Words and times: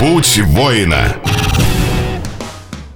Путь 0.00 0.40
воина. 0.46 1.14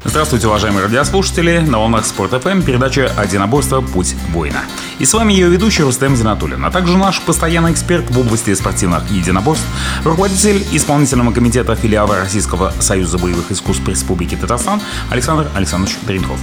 Здравствуйте, 0.05 0.47
уважаемые 0.47 0.87
радиослушатели! 0.87 1.59
На 1.59 1.79
волнах 1.79 2.07
Спорт 2.07 2.31
ФМ 2.31 2.63
передача 2.63 3.13
«Одиноборство. 3.19 3.83
Путь 3.83 4.17
воина». 4.33 4.63
И 4.99 5.05
с 5.05 5.13
вами 5.13 5.35
ее 5.35 5.51
ведущий 5.51 5.83
Рустем 5.83 6.17
Зинатуллин, 6.17 6.65
а 6.65 6.71
также 6.71 6.97
наш 6.97 7.21
постоянный 7.21 7.73
эксперт 7.73 8.11
в 8.11 8.19
области 8.19 8.55
спортивных 8.55 9.03
единоборств, 9.11 9.67
руководитель 10.03 10.65
исполнительного 10.73 11.31
комитета 11.31 11.77
филиала 11.77 12.17
Российского 12.17 12.73
союза 12.81 13.19
боевых 13.19 13.53
искусств 13.53 13.87
Республики 13.87 14.35
Татарстан 14.35 14.81
Александр 15.11 15.47
Александрович 15.55 15.97
Тринков. 16.07 16.41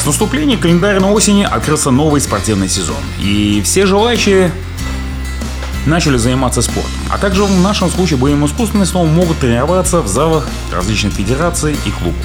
С 0.00 0.06
наступлением 0.06 0.60
календарной 0.60 1.10
осени 1.10 1.42
открылся 1.42 1.90
новый 1.90 2.20
спортивный 2.20 2.68
сезон. 2.68 3.02
И 3.18 3.62
все 3.64 3.84
желающие 3.84 4.52
начали 5.86 6.16
заниматься 6.16 6.62
спортом. 6.62 6.90
А 7.10 7.18
также 7.18 7.44
в 7.44 7.60
нашем 7.60 7.90
случае 7.90 8.18
боевым 8.18 8.46
искусством 8.46 8.84
снова 8.84 9.06
могут 9.06 9.38
тренироваться 9.38 10.00
в 10.00 10.08
залах 10.08 10.46
различных 10.72 11.12
федераций 11.12 11.76
и 11.84 11.90
клубов. 11.90 12.24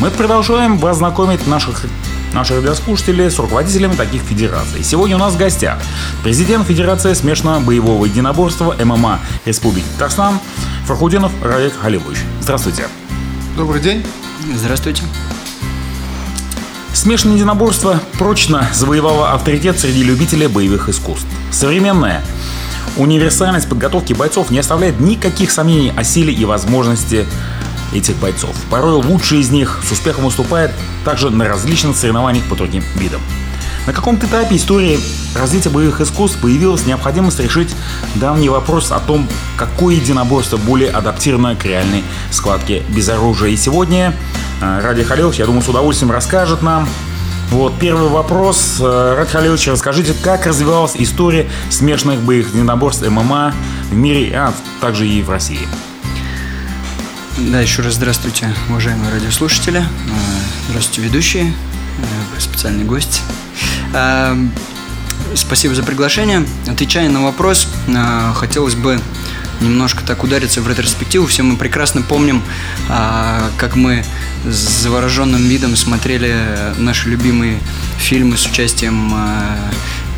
Мы 0.00 0.10
продолжаем 0.10 0.78
познакомить 0.78 1.46
наших 1.46 1.84
наших 2.32 2.56
радиослушателей 2.56 3.30
с 3.30 3.38
руководителями 3.38 3.94
таких 3.94 4.20
федераций. 4.20 4.82
Сегодня 4.82 5.16
у 5.16 5.18
нас 5.18 5.34
в 5.34 5.38
гостях 5.38 5.78
президент 6.22 6.66
Федерации 6.66 7.14
смешанного 7.14 7.60
боевого 7.60 8.04
единоборства 8.04 8.76
ММА 8.78 9.20
Республики 9.46 9.86
Татарстан 9.94 10.38
Фархудинов 10.86 11.32
Раик 11.42 11.72
Халилович. 11.80 12.18
Здравствуйте. 12.40 12.88
Добрый 13.56 13.80
день. 13.80 14.04
Здравствуйте. 14.54 15.02
Смешанное 16.92 17.36
единоборство 17.36 18.00
прочно 18.18 18.68
завоевало 18.72 19.32
авторитет 19.32 19.78
среди 19.78 20.02
любителей 20.02 20.46
боевых 20.46 20.88
искусств. 20.88 21.26
Современное 21.50 22.22
Универсальность 22.96 23.68
подготовки 23.68 24.12
бойцов 24.12 24.50
не 24.50 24.58
оставляет 24.58 25.00
никаких 25.00 25.50
сомнений 25.50 25.92
о 25.96 26.04
силе 26.04 26.32
и 26.32 26.44
возможности 26.44 27.26
этих 27.92 28.16
бойцов. 28.16 28.54
Порой 28.70 28.94
лучшие 28.94 29.40
из 29.40 29.50
них 29.50 29.80
с 29.86 29.92
успехом 29.92 30.24
выступают 30.24 30.72
также 31.04 31.30
на 31.30 31.46
различных 31.46 31.96
соревнованиях 31.96 32.44
по 32.46 32.56
другим 32.56 32.82
видам. 32.96 33.20
На 33.86 33.92
каком-то 33.92 34.26
этапе 34.26 34.56
истории 34.56 34.98
развития 35.36 35.70
боевых 35.70 36.00
искусств 36.00 36.40
появилась 36.40 36.86
необходимость 36.86 37.38
решить 37.38 37.74
давний 38.16 38.48
вопрос 38.48 38.90
о 38.90 38.98
том, 38.98 39.28
какое 39.56 39.94
единоборство 39.94 40.56
более 40.56 40.90
адаптировано 40.90 41.54
к 41.54 41.64
реальной 41.64 42.02
складке 42.32 42.82
без 42.88 43.08
оружия. 43.08 43.50
И 43.50 43.56
сегодня 43.56 44.12
э, 44.60 44.80
Ради 44.82 45.04
Халилович, 45.04 45.38
я 45.38 45.46
думаю, 45.46 45.62
с 45.62 45.68
удовольствием 45.68 46.10
расскажет 46.10 46.62
нам 46.62 46.88
вот, 47.50 47.78
первый 47.78 48.08
вопрос. 48.08 48.78
Э, 48.80 49.14
Рад 49.16 49.28
Халилович, 49.28 49.68
расскажите, 49.68 50.14
как 50.22 50.46
развивалась 50.46 50.92
история 50.96 51.48
смешанных 51.70 52.20
боевых 52.20 52.52
единоборств 52.52 53.08
ММА 53.08 53.54
в 53.90 53.94
мире, 53.94 54.36
а 54.36 54.52
также 54.80 55.06
и 55.06 55.22
в 55.22 55.30
России? 55.30 55.68
Да, 57.38 57.60
еще 57.60 57.82
раз 57.82 57.94
здравствуйте, 57.94 58.52
уважаемые 58.68 59.12
радиослушатели. 59.12 59.80
Э, 59.80 59.82
здравствуйте, 60.68 61.02
ведущие, 61.02 61.44
э, 61.46 62.40
специальный 62.40 62.84
гость. 62.84 63.22
Спасибо 65.34 65.74
за 65.74 65.82
приглашение. 65.82 66.44
Отвечая 66.66 67.08
на 67.08 67.24
вопрос, 67.24 67.66
хотелось 68.34 68.74
бы 68.74 69.00
немножко 69.60 70.04
так 70.04 70.24
удариться 70.24 70.60
в 70.60 70.68
ретроспективу. 70.68 71.26
Все 71.26 71.42
мы 71.42 71.56
прекрасно 71.56 72.02
помним, 72.02 72.42
а, 72.88 73.50
как 73.56 73.76
мы 73.76 74.04
с 74.44 74.82
завороженным 74.82 75.42
видом 75.42 75.76
смотрели 75.76 76.34
наши 76.78 77.08
любимые 77.08 77.58
фильмы 77.98 78.36
с 78.36 78.46
участием 78.46 79.12
а, 79.14 79.56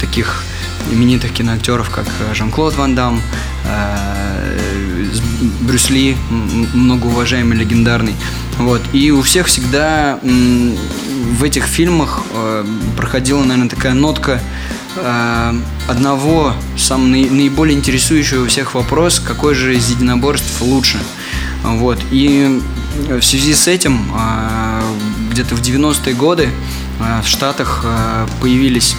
таких 0.01 0.45
именитых 0.93 1.33
киноактеров, 1.33 1.91
как 1.91 2.07
Жан-Клод 2.35 2.77
Ван 2.77 2.95
Дам, 2.95 3.21
а, 3.67 4.57
Брюс 5.61 5.91
Ли, 5.91 6.17
многоуважаемый, 6.75 7.57
легендарный. 7.57 8.15
Вот. 8.59 8.83
И 8.93 9.11
у 9.11 9.23
всех 9.23 9.47
всегда 9.47 10.19
в 10.23 11.45
этих 11.45 11.65
фильмах 11.65 12.23
проходила, 12.97 13.41
наверное, 13.43 13.69
такая 13.69 13.95
нотка 13.95 14.41
Э, 15.01 15.55
одного 15.87 16.53
сам 16.77 17.11
наиболее 17.11 17.77
интересующего 17.77 18.47
всех 18.47 18.75
вопрос, 18.75 19.21
какой 19.21 19.55
же 19.55 19.77
из 19.77 19.91
единоборств 19.91 20.61
лучше. 20.61 20.99
Вот. 21.63 21.99
И 22.11 22.61
в 23.09 23.23
связи 23.23 23.55
с 23.55 23.69
этим 23.69 24.11
э, 24.15 24.83
где-то 25.31 25.55
в 25.55 25.61
90-е 25.61 26.15
годы 26.15 26.51
э, 27.01 27.23
в 27.23 27.29
Штатах 27.29 27.85
появились 28.41 28.97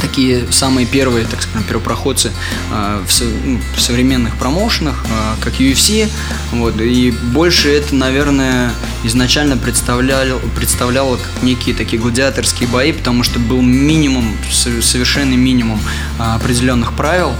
такие 0.00 0.50
самые 0.50 0.86
первые, 0.86 1.26
так 1.26 1.42
скажем, 1.42 1.64
первопроходцы 1.64 2.32
э, 2.70 3.02
в, 3.06 3.22
ну, 3.44 3.60
в 3.76 3.80
современных 3.80 4.36
промоушенах, 4.36 5.04
э, 5.04 5.42
как 5.42 5.54
UFC. 5.54 6.08
Вот, 6.52 6.80
и 6.80 7.10
больше 7.10 7.70
это, 7.70 7.94
наверное, 7.94 8.72
изначально 9.04 9.56
представляло, 9.56 10.38
представляло 10.56 11.16
как 11.16 11.42
некие 11.42 11.74
такие 11.74 12.00
гладиаторские 12.00 12.68
бои, 12.68 12.92
потому 12.92 13.22
что 13.22 13.38
был 13.38 13.60
минимум, 13.60 14.36
совершенный 14.50 15.36
минимум 15.36 15.80
э, 16.18 16.22
определенных 16.22 16.94
правил, 16.94 17.32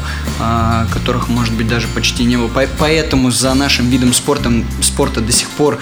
которых, 0.92 1.28
может 1.28 1.54
быть, 1.54 1.68
даже 1.68 1.86
почти 1.88 2.24
не 2.24 2.36
было. 2.36 2.50
Поэтому 2.78 3.30
за 3.30 3.54
нашим 3.54 3.88
видом 3.88 4.12
спорта, 4.12 4.50
спорта 4.80 5.20
до 5.20 5.30
сих 5.30 5.48
пор 5.48 5.78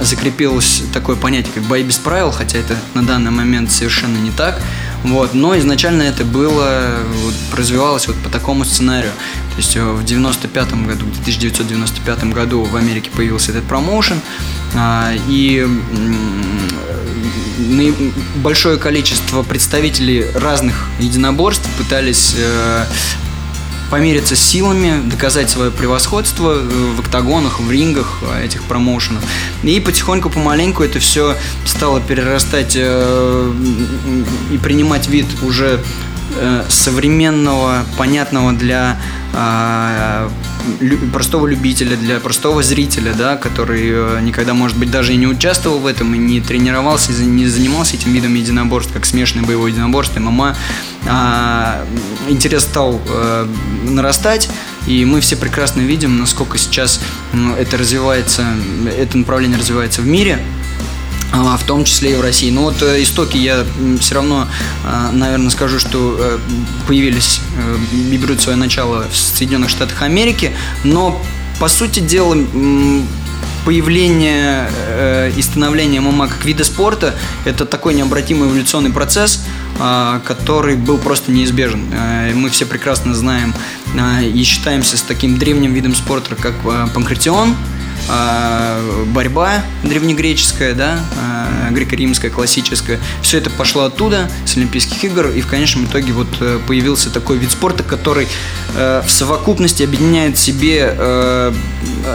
закрепилось 0.00 0.82
такое 0.92 1.16
понятие, 1.16 1.52
как 1.54 1.64
бои 1.64 1.82
без 1.82 1.98
правил, 1.98 2.30
хотя 2.30 2.58
это 2.58 2.76
на 2.94 3.02
данный 3.02 3.30
момент 3.30 3.70
совершенно 3.70 4.16
не 4.16 4.30
так. 4.30 4.62
Вот. 5.04 5.34
Но 5.34 5.58
изначально 5.58 6.02
это 6.02 6.24
было, 6.24 6.98
вот, 7.22 7.34
развивалось 7.56 8.06
вот 8.06 8.16
по 8.16 8.28
такому 8.28 8.64
сценарию. 8.64 9.12
То 9.50 9.56
есть 9.56 9.76
э, 9.76 9.82
в 9.82 10.04
95 10.04 10.72
году, 10.86 11.06
в 11.06 11.20
1995 11.20 12.24
году 12.32 12.62
в 12.62 12.76
Америке 12.76 13.10
появился 13.14 13.52
этот 13.52 13.64
промоушен, 13.64 14.20
а, 14.74 15.12
и 15.28 15.66
большое 18.36 18.78
количество 18.78 19.42
представителей 19.42 20.26
разных 20.34 20.86
единоборств 20.98 21.68
пытались 21.78 22.34
э, 22.36 22.84
помериться 23.90 24.36
силами, 24.36 25.02
доказать 25.04 25.50
свое 25.50 25.70
превосходство 25.70 26.52
э, 26.52 26.94
в 26.96 27.00
октагонах, 27.00 27.60
в 27.60 27.70
рингах 27.70 28.20
э, 28.22 28.44
этих 28.44 28.62
промоушенов. 28.64 29.22
И 29.62 29.80
потихоньку, 29.80 30.30
помаленьку 30.30 30.82
это 30.82 31.00
все 31.00 31.36
стало 31.66 32.00
перерастать 32.00 32.74
э, 32.76 33.52
и 34.52 34.58
принимать 34.58 35.08
вид 35.08 35.26
уже 35.42 35.80
современного, 36.68 37.84
понятного 37.96 38.52
для 38.52 38.96
простого 41.12 41.46
любителя, 41.46 41.96
для 41.96 42.20
простого 42.20 42.62
зрителя, 42.62 43.14
да, 43.16 43.36
который 43.36 43.90
э, 43.90 44.20
никогда, 44.22 44.54
может 44.54 44.76
быть, 44.76 44.90
даже 44.90 45.14
и 45.14 45.16
не 45.16 45.26
участвовал 45.26 45.78
в 45.78 45.86
этом, 45.86 46.14
и 46.14 46.18
не 46.18 46.40
тренировался, 46.40 47.12
и 47.12 47.24
не 47.24 47.46
занимался 47.46 47.96
этим 47.96 48.12
видом 48.12 48.34
единоборств, 48.34 48.92
как 48.92 49.06
смешанное 49.06 49.44
боевое 49.44 49.70
единоборство, 49.70 50.20
ММА, 50.20 50.56
а, 51.06 51.86
интерес 52.28 52.64
стал 52.64 53.00
э, 53.06 53.46
нарастать, 53.84 54.48
и 54.86 55.04
мы 55.04 55.20
все 55.20 55.36
прекрасно 55.36 55.80
видим, 55.80 56.18
насколько 56.18 56.58
сейчас 56.58 57.00
это 57.58 57.78
развивается, 57.78 58.44
это 58.96 59.16
направление 59.16 59.58
развивается 59.58 60.02
в 60.02 60.06
мире, 60.06 60.38
а, 60.38 60.59
в 61.32 61.64
том 61.64 61.84
числе 61.84 62.12
и 62.12 62.14
в 62.14 62.20
России. 62.20 62.50
Но 62.50 62.62
вот 62.62 62.82
э, 62.82 63.02
истоки 63.02 63.36
я 63.36 63.64
все 64.00 64.14
равно, 64.16 64.48
а, 64.84 65.10
наверное, 65.12 65.50
скажу, 65.50 65.78
что 65.78 66.16
э, 66.18 66.38
появились 66.86 67.40
э, 67.56 67.76
и 68.12 68.16
берут 68.16 68.40
свое 68.40 68.56
начало 68.56 69.06
в 69.10 69.16
Соединенных 69.16 69.70
Штатах 69.70 70.02
Америки, 70.02 70.52
но 70.84 71.20
по 71.58 71.68
сути 71.68 72.00
дела 72.00 72.36
появление 73.66 74.70
и 75.36 75.42
становление 75.42 76.00
ММА 76.00 76.28
как 76.28 76.46
вида 76.46 76.64
спорта– 76.64 77.14
это 77.44 77.66
такой 77.66 77.92
необратимый 77.92 78.48
эволюционный 78.48 78.90
процесс, 78.90 79.44
а, 79.78 80.20
который 80.24 80.76
был 80.76 80.96
просто 80.96 81.30
неизбежен. 81.30 81.84
Мы 82.34 82.48
все 82.48 82.64
прекрасно 82.64 83.14
знаем 83.14 83.54
и 84.22 84.42
считаемся 84.44 84.96
с 84.96 85.02
таким 85.02 85.36
древним 85.36 85.74
видом 85.74 85.94
спорта, 85.94 86.34
как 86.34 86.54
панкратион– 86.94 87.54
а, 87.64 87.79
борьба 89.06 89.62
древнегреческая, 89.84 90.74
да, 90.74 91.00
а, 91.16 91.70
греко-римская, 91.70 92.30
классическая, 92.30 92.98
все 93.22 93.38
это 93.38 93.50
пошло 93.50 93.84
оттуда, 93.84 94.30
с 94.44 94.56
Олимпийских 94.56 95.04
игр, 95.04 95.28
и 95.28 95.40
в 95.40 95.46
конечном 95.46 95.86
итоге 95.86 96.12
вот 96.12 96.28
э, 96.40 96.58
появился 96.66 97.10
такой 97.10 97.38
вид 97.38 97.50
спорта, 97.50 97.82
который 97.82 98.28
э, 98.74 99.02
в 99.06 99.10
совокупности 99.10 99.82
объединяет 99.82 100.36
в 100.36 100.40
себе 100.40 100.94
э, 100.96 101.52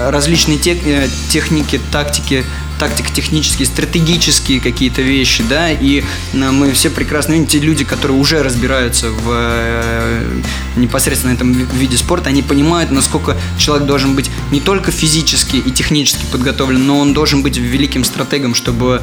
различные 0.09 0.57
техники, 0.57 1.79
тактики, 1.91 2.43
тактико-технические, 2.79 3.65
стратегические 3.65 4.59
какие-то 4.59 5.01
вещи, 5.01 5.43
да, 5.47 5.71
и 5.71 6.03
мы 6.33 6.71
все 6.73 6.89
прекрасно 6.89 7.33
видим, 7.33 7.47
те 7.47 7.59
люди, 7.59 7.83
которые 7.83 8.17
уже 8.17 8.43
разбираются 8.43 9.09
в 9.09 9.29
э, 9.29 10.41
непосредственно 10.75 11.33
этом 11.33 11.53
виде 11.53 11.97
спорта, 11.97 12.29
они 12.29 12.41
понимают, 12.41 12.91
насколько 12.91 13.37
человек 13.57 13.87
должен 13.87 14.15
быть 14.15 14.29
не 14.51 14.59
только 14.59 14.91
физически 14.91 15.57
и 15.57 15.71
технически 15.71 16.25
подготовлен, 16.31 16.85
но 16.85 16.99
он 16.99 17.13
должен 17.13 17.41
быть 17.43 17.57
великим 17.57 18.03
стратегом, 18.03 18.55
чтобы 18.55 19.01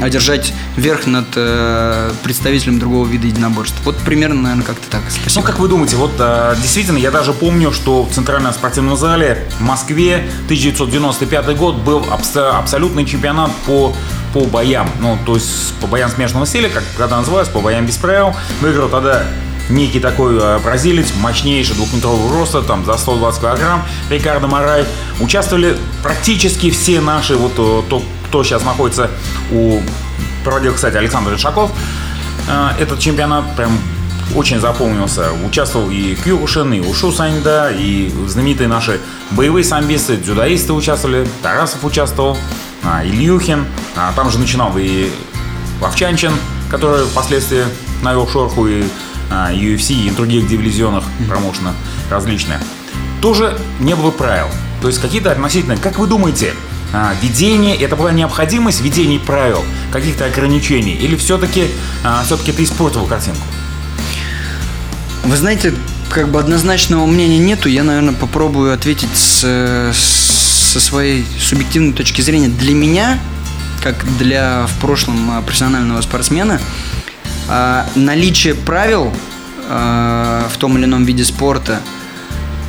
одержать 0.00 0.52
верх 0.76 1.06
над 1.06 1.26
э, 1.36 2.12
представителем 2.22 2.78
другого 2.78 3.06
вида 3.06 3.26
единоборств. 3.26 3.76
Вот 3.84 3.96
примерно, 3.98 4.42
наверное, 4.42 4.64
как-то 4.64 4.88
так. 4.90 5.02
Спасибо. 5.08 5.40
Ну, 5.40 5.42
как 5.42 5.58
вы 5.58 5.68
думаете, 5.68 5.96
вот 5.96 6.12
э, 6.18 6.54
действительно, 6.60 6.98
я 6.98 7.10
даже 7.10 7.32
помню, 7.32 7.72
что 7.72 8.04
в 8.04 8.12
Центральном 8.12 8.52
спортивном 8.52 8.96
зале 8.96 9.48
в 9.58 9.62
Москве 9.62 10.28
1995 10.44 11.56
год 11.56 11.76
был 11.76 12.06
абсолютный 12.92 13.04
чемпионат 13.06 13.50
по 13.66 13.94
по 14.32 14.40
боям, 14.46 14.88
ну, 14.98 15.18
то 15.26 15.34
есть 15.34 15.74
по 15.74 15.86
боям 15.86 16.10
смешанного 16.10 16.46
стиля, 16.46 16.70
как 16.70 16.82
когда 16.96 17.18
называется, 17.18 17.52
по 17.52 17.60
боям 17.60 17.84
без 17.84 17.98
правил. 17.98 18.34
Выиграл 18.62 18.88
тогда 18.88 19.24
некий 19.68 20.00
такой 20.00 20.38
э, 20.40 20.58
бразилец, 20.58 21.08
мощнейший, 21.20 21.76
двухметрового 21.76 22.32
роста, 22.38 22.62
там 22.62 22.82
за 22.86 22.96
120 22.96 23.40
килограмм, 23.40 23.82
Рикардо 24.08 24.46
Марай. 24.46 24.86
Участвовали 25.20 25.76
практически 26.02 26.70
все 26.70 27.02
наши, 27.02 27.36
вот 27.36 27.52
э, 27.58 27.82
то, 27.90 28.02
кто 28.28 28.42
сейчас 28.42 28.64
находится 28.64 29.10
у... 29.50 29.80
Проводил, 30.44 30.72
кстати, 30.72 30.96
Александр 30.96 31.34
Ишаков. 31.34 31.70
Э, 32.48 32.70
этот 32.80 33.00
чемпионат 33.00 33.44
прям 33.54 33.78
очень 34.34 34.60
запомнился. 34.60 35.26
Участвовал 35.46 35.90
и 35.90 36.14
Кюрушин, 36.14 36.72
и 36.72 36.80
Ушу 36.80 37.12
Саньда, 37.12 37.70
и 37.70 38.10
знаменитые 38.26 38.68
наши 38.68 38.98
боевые 39.32 39.62
самбисты, 39.64 40.16
дзюдоисты 40.16 40.72
участвовали, 40.72 41.28
Тарасов 41.42 41.84
участвовал, 41.84 42.38
а, 42.84 43.04
Ильюхин, 43.04 43.66
а 43.96 44.12
там 44.12 44.30
же 44.30 44.38
начинал 44.38 44.72
и 44.76 45.10
Вовчанчин, 45.80 46.32
который 46.70 47.04
впоследствии 47.06 47.64
навел 48.02 48.28
шорху 48.28 48.66
и 48.66 48.84
а, 49.30 49.52
UFC 49.52 49.94
и 49.94 50.10
других 50.10 50.46
дивизионах 50.48 51.04
промоушена 51.28 51.74
различные. 52.10 52.60
Тоже 53.20 53.58
не 53.80 53.94
было 53.94 54.10
правил. 54.10 54.46
То 54.80 54.88
есть 54.88 55.00
какие-то 55.00 55.30
относительно, 55.30 55.76
как 55.76 55.98
вы 55.98 56.06
думаете, 56.06 56.54
а, 56.92 57.14
ведение, 57.22 57.76
это 57.76 57.96
была 57.96 58.12
необходимость 58.12 58.80
ведения 58.80 59.18
правил, 59.18 59.64
каких-то 59.92 60.26
ограничений, 60.26 60.92
или 60.92 61.16
все-таки 61.16 61.68
а, 62.04 62.22
все-таки 62.24 62.52
ты 62.52 62.64
испортил 62.64 63.06
картинку? 63.06 63.40
Вы 65.24 65.36
знаете, 65.36 65.72
как 66.10 66.28
бы 66.28 66.40
однозначного 66.40 67.06
мнения 67.06 67.38
нету. 67.38 67.68
Я, 67.68 67.84
наверное, 67.84 68.12
попробую 68.12 68.74
ответить 68.74 69.14
с, 69.14 69.40
со 70.72 70.80
своей 70.80 71.26
субъективной 71.38 71.92
точки 71.92 72.22
зрения. 72.22 72.48
Для 72.48 72.72
меня, 72.72 73.18
как 73.82 74.06
для 74.16 74.66
в 74.66 74.80
прошлом 74.80 75.30
а, 75.30 75.42
профессионального 75.42 76.00
спортсмена, 76.00 76.58
а, 77.48 77.86
наличие 77.94 78.54
правил 78.54 79.12
а, 79.68 80.48
в 80.50 80.56
том 80.56 80.78
или 80.78 80.86
ином 80.86 81.04
виде 81.04 81.24
спорта, 81.24 81.80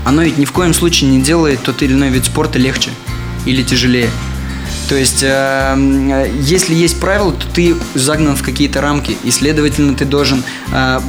оно 0.04 0.22
ведь 0.22 0.38
ни 0.38 0.44
в 0.44 0.52
коем 0.52 0.74
случае 0.74 1.12
не 1.12 1.22
делает 1.22 1.64
тот 1.64 1.82
или 1.82 1.94
иной 1.94 2.10
вид 2.10 2.26
спорта 2.26 2.60
легче 2.60 2.92
или 3.46 3.64
тяжелее. 3.64 4.10
То 4.90 4.96
есть, 4.96 5.22
если 5.22 6.76
есть 6.76 7.00
правила, 7.00 7.32
то 7.32 7.48
ты 7.48 7.76
загнан 7.96 8.36
в 8.36 8.44
какие-то 8.44 8.82
рамки, 8.82 9.18
и, 9.24 9.32
следовательно, 9.32 9.96
ты 9.96 10.04
должен 10.04 10.44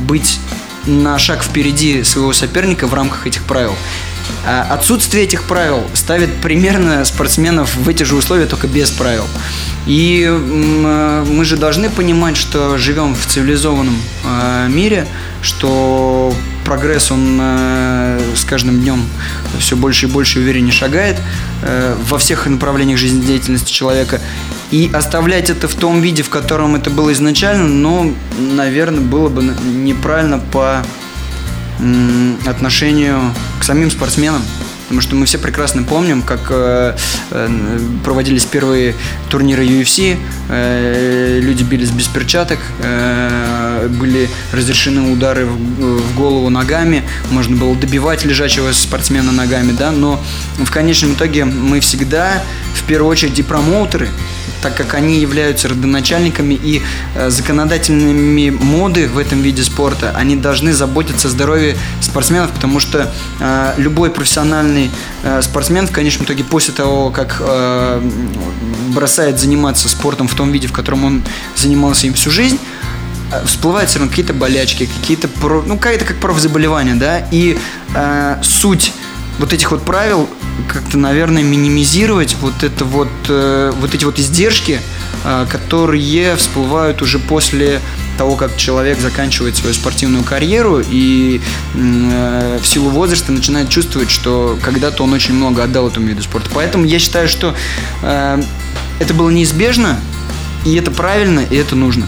быть 0.06 0.38
на 0.87 1.19
шаг 1.19 1.43
впереди 1.43 2.05
своего 2.05 2.32
соперника 2.32 2.87
в 2.87 2.94
рамках 2.94 3.26
этих 3.26 3.43
правил. 3.43 3.75
А 4.46 4.74
отсутствие 4.74 5.24
этих 5.24 5.44
правил 5.44 5.82
ставит 5.94 6.34
примерно 6.36 7.04
спортсменов 7.04 7.74
в 7.76 7.88
эти 7.88 8.02
же 8.02 8.16
условия, 8.16 8.46
только 8.46 8.66
без 8.66 8.90
правил. 8.90 9.26
И 9.86 10.26
мы 10.26 11.44
же 11.44 11.56
должны 11.56 11.90
понимать, 11.90 12.36
что 12.36 12.78
живем 12.78 13.14
в 13.14 13.26
цивилизованном 13.26 13.96
а, 14.24 14.66
мире, 14.66 15.06
что 15.42 16.34
прогресс, 16.64 17.10
он 17.10 17.38
э, 17.40 18.20
с 18.34 18.44
каждым 18.44 18.80
днем 18.80 19.04
все 19.58 19.76
больше 19.76 20.06
и 20.06 20.08
больше 20.08 20.38
увереннее 20.38 20.72
шагает 20.72 21.20
э, 21.62 21.94
во 22.08 22.16
всех 22.18 22.46
направлениях 22.46 22.98
жизнедеятельности 22.98 23.70
человека. 23.70 24.20
И 24.70 24.90
оставлять 24.92 25.50
это 25.50 25.68
в 25.68 25.74
том 25.74 26.00
виде, 26.00 26.22
в 26.22 26.30
котором 26.30 26.74
это 26.74 26.88
было 26.88 27.12
изначально, 27.12 27.68
ну, 27.68 28.14
наверное, 28.38 29.02
было 29.02 29.28
бы 29.28 29.42
неправильно 29.42 30.38
по 30.38 30.82
отношению 32.46 33.34
к 33.60 33.64
самим 33.64 33.90
спортсменам. 33.90 34.42
Потому 34.84 35.00
что 35.00 35.16
мы 35.16 35.24
все 35.24 35.38
прекрасно 35.38 35.82
помним, 35.82 36.20
как 36.22 36.40
э, 36.50 36.94
э, 37.30 37.78
проводились 38.04 38.44
первые 38.44 38.94
турниры 39.30 39.64
UFC, 39.64 40.18
э, 40.50 41.40
люди 41.40 41.62
бились 41.62 41.90
без 41.90 42.06
перчаток, 42.06 42.58
э, 42.82 43.88
были 43.88 44.28
разрешены 44.52 45.10
удары 45.10 45.46
в, 45.46 45.56
в 45.56 46.14
голову 46.14 46.50
ногами, 46.50 47.02
можно 47.30 47.56
было 47.56 47.74
добивать 47.74 48.26
лежачего 48.26 48.72
спортсмена 48.72 49.32
ногами, 49.32 49.72
да, 49.72 49.90
но 49.90 50.22
в 50.58 50.70
конечном 50.70 51.14
итоге 51.14 51.46
мы 51.46 51.80
всегда, 51.80 52.42
в 52.74 52.82
первую 52.82 53.10
очередь, 53.10 53.38
и 53.38 53.42
промоутеры, 53.42 54.10
так 54.62 54.76
как 54.76 54.94
они 54.94 55.19
являются 55.19 55.69
родоначальниками 55.69 56.55
и 56.55 56.82
э, 57.14 57.31
законодательными 57.31 58.50
моды 58.50 59.08
в 59.08 59.19
этом 59.19 59.43
виде 59.43 59.62
спорта, 59.62 60.12
они 60.17 60.37
должны 60.37 60.73
заботиться 60.73 61.29
о 61.29 61.31
здоровье 61.31 61.76
спортсменов, 62.00 62.50
потому 62.50 62.81
что 62.81 63.12
э, 63.41 63.75
любой 63.76 64.11
профессиональный 64.11 64.91
э, 65.23 65.43
спортсмен 65.43 65.87
в 65.87 65.93
конечном 65.93 66.26
итоге 66.26 66.44
после 66.44 66.75
того, 66.75 67.11
как 67.11 67.43
бросает 68.88 69.38
заниматься 69.38 69.88
спортом 69.88 70.29
в 70.29 70.35
том 70.35 70.52
виде, 70.52 70.69
в 70.69 70.73
котором 70.73 71.05
он 71.05 71.23
занимался 71.56 72.06
им 72.06 72.14
всю 72.14 72.31
жизнь, 72.31 72.58
всплывают 73.44 73.91
все 73.91 73.99
равно 73.99 74.11
какие-то 74.11 74.32
болячки, 74.32 74.87
какие-то, 74.87 75.29
ну, 75.67 75.79
какие-то 75.79 76.05
как 76.05 76.17
профзаболевания, 76.19 76.94
да, 76.94 77.26
и 77.31 77.58
э, 77.94 78.37
суть 78.43 78.93
вот 79.38 79.52
этих 79.52 79.70
вот 79.70 79.85
правил 79.85 80.29
как-то, 80.68 80.98
наверное, 80.98 81.42
минимизировать 81.42 82.36
вот 82.40 82.62
это 82.62 82.84
вот, 82.84 83.08
э, 83.28 83.72
вот 83.76 83.94
эти 83.94 84.04
вот 84.04 84.18
издержки, 84.18 84.80
э, 85.24 85.46
которые 85.48 86.36
всплывают 86.36 87.02
уже 87.02 87.18
после 87.18 87.80
того, 88.16 88.36
как 88.36 88.56
человек 88.56 89.00
заканчивает 89.00 89.56
свою 89.56 89.74
спортивную 89.74 90.24
карьеру 90.24 90.80
и 90.80 91.40
э, 91.74 92.58
в 92.62 92.66
силу 92.66 92.90
возраста 92.90 93.32
начинает 93.32 93.68
чувствовать, 93.68 94.10
что 94.10 94.58
когда-то 94.62 95.02
он 95.02 95.12
очень 95.12 95.34
много 95.34 95.64
отдал 95.64 95.88
этому 95.88 96.06
виду 96.06 96.22
спорта. 96.22 96.48
Поэтому 96.54 96.84
я 96.84 96.98
считаю, 96.98 97.28
что 97.28 97.54
э, 98.02 98.42
это 99.00 99.14
было 99.14 99.30
неизбежно, 99.30 99.98
и 100.64 100.74
это 100.76 100.90
правильно, 100.90 101.40
и 101.40 101.56
это 101.56 101.74
нужно. 101.76 102.06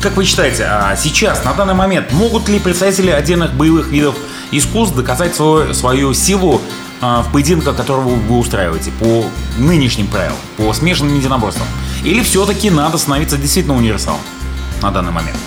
Как 0.00 0.16
вы 0.16 0.24
считаете, 0.24 0.64
а 0.64 0.96
сейчас, 0.96 1.44
на 1.44 1.52
данный 1.52 1.74
момент, 1.74 2.12
могут 2.12 2.48
ли 2.48 2.58
представители 2.58 3.10
отдельных 3.10 3.52
боевых 3.52 3.88
видов 3.88 4.14
искусств 4.50 4.96
доказать 4.96 5.34
свою, 5.34 5.74
свою 5.74 6.14
силу 6.14 6.62
в 7.00 7.32
поединках, 7.32 7.76
которые 7.76 8.06
вы, 8.06 8.14
вы 8.16 8.38
устраиваете, 8.38 8.90
по 8.92 9.24
нынешним 9.58 10.06
правилам, 10.06 10.36
по 10.56 10.72
смешанным 10.72 11.16
единоборствам? 11.16 11.66
Или 12.04 12.22
все-таки 12.22 12.70
надо 12.70 12.98
становиться 12.98 13.36
действительно 13.36 13.76
универсалом 13.76 14.20
на 14.82 14.90
данный 14.90 15.12
момент? 15.12 15.38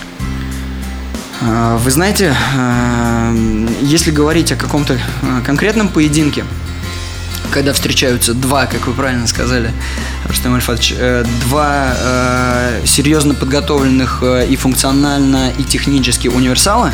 А, 1.42 1.78
вы 1.78 1.92
знаете, 1.92 2.36
а, 2.56 3.34
если 3.82 4.12
говорить 4.12 4.52
о 4.52 4.56
каком-то 4.56 4.98
конкретном 5.46 5.90
поединке, 5.90 6.46
когда 7.52 7.74
встречаются 7.74 8.34
два, 8.34 8.66
как 8.66 8.88
вы 8.88 8.94
правильно 8.94 9.28
сказали, 9.28 9.72
Рустам 10.26 10.56
Альфатович, 10.56 10.96
э, 10.98 11.24
два 11.46 11.94
э, 11.96 12.82
серьезно 12.86 13.36
подготовленных 13.36 14.24
э, 14.24 14.48
и 14.48 14.56
функционально, 14.56 15.52
и 15.58 15.64
технически 15.64 16.30
универсала, 16.30 16.92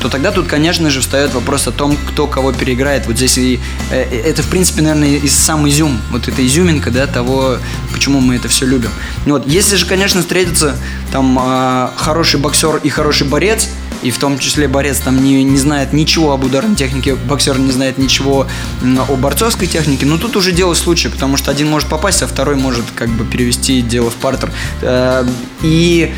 то 0.00 0.08
тогда 0.08 0.30
тут, 0.30 0.46
конечно 0.46 0.90
же, 0.90 1.00
встает 1.00 1.34
вопрос 1.34 1.66
о 1.66 1.72
том, 1.72 1.96
кто 1.96 2.26
кого 2.26 2.52
переиграет. 2.52 3.06
Вот 3.06 3.16
здесь 3.16 3.38
и, 3.38 3.60
это, 3.90 4.42
в 4.42 4.48
принципе, 4.48 4.82
наверное, 4.82 5.16
и 5.16 5.28
сам 5.28 5.68
изюм, 5.68 6.00
вот 6.10 6.28
эта 6.28 6.46
изюминка, 6.46 6.90
да, 6.90 7.06
того, 7.06 7.58
почему 7.92 8.20
мы 8.20 8.36
это 8.36 8.48
все 8.48 8.66
любим. 8.66 8.90
Вот, 9.26 9.46
если 9.46 9.76
же, 9.76 9.86
конечно, 9.86 10.20
встретится 10.20 10.76
там 11.12 11.92
хороший 11.96 12.38
боксер 12.40 12.76
и 12.76 12.88
хороший 12.88 13.26
борец, 13.26 13.68
и 14.02 14.10
в 14.10 14.18
том 14.18 14.38
числе 14.38 14.68
борец 14.68 14.98
там 14.98 15.22
не, 15.22 15.42
не 15.42 15.58
знает 15.58 15.92
ничего 15.92 16.32
об 16.32 16.44
ударной 16.44 16.76
технике, 16.76 17.14
боксер 17.14 17.58
не 17.58 17.72
знает 17.72 17.98
ничего 17.98 18.46
о 18.82 19.16
борцовской 19.16 19.66
технике, 19.66 20.06
но 20.06 20.18
тут 20.18 20.36
уже 20.36 20.52
дело 20.52 20.74
случая, 20.74 21.08
потому 21.08 21.36
что 21.36 21.50
один 21.50 21.68
может 21.68 21.88
попасть, 21.88 22.22
а 22.22 22.26
второй 22.26 22.56
может 22.56 22.84
как 22.94 23.08
бы 23.08 23.24
перевести 23.24 23.82
дело 23.82 24.10
в 24.10 24.14
партер. 24.14 24.52
Э, 24.82 25.26
и, 25.62 26.14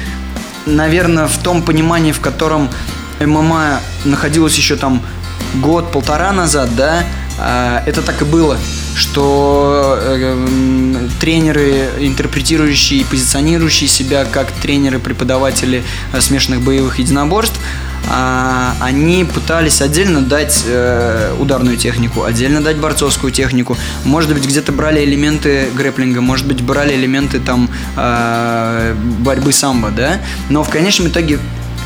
наверное, 0.67 1.27
в 1.27 1.39
том 1.39 1.63
понимании, 1.63 2.13
в 2.13 2.21
котором 2.21 2.69
ММА 3.21 3.81
находилась 4.05 4.57
еще 4.57 4.77
там 4.77 5.03
год-полтора 5.55 6.33
назад, 6.33 6.75
да, 6.77 7.05
э, 7.39 7.83
это 7.87 8.03
так 8.03 8.23
и 8.23 8.25
было 8.25 8.59
что 9.01 9.99
э, 9.99 11.09
тренеры, 11.21 11.89
интерпретирующие 12.01 13.01
и 13.01 13.05
позиционирующие 13.05 13.89
себя 13.89 14.25
как 14.25 14.51
тренеры-преподаватели 14.53 15.83
э, 16.13 16.21
смешанных 16.21 16.61
боевых 16.63 16.99
единоборств, 16.99 17.59
а, 18.13 18.75
они 18.81 19.25
пытались 19.25 19.83
отдельно 19.83 20.23
дать 20.23 20.65
э, 20.67 21.35
ударную 21.39 21.77
технику, 21.77 22.25
отдельно 22.25 22.61
дать 22.61 22.77
борцовскую 22.77 23.33
технику. 23.33 23.77
Может 24.05 24.33
быть, 24.33 24.45
где-то 24.47 24.73
брали 24.73 25.05
элементы 25.05 25.69
грэплинга, 25.75 26.21
может 26.21 26.47
быть, 26.47 26.63
брали 26.63 26.95
элементы 26.95 27.41
там 27.41 27.71
борьбы 29.21 29.53
самбо, 29.53 29.91
да. 29.91 30.21
Но 30.49 30.65
в 30.65 30.71
конечном 30.71 31.09
итоге 31.09 31.39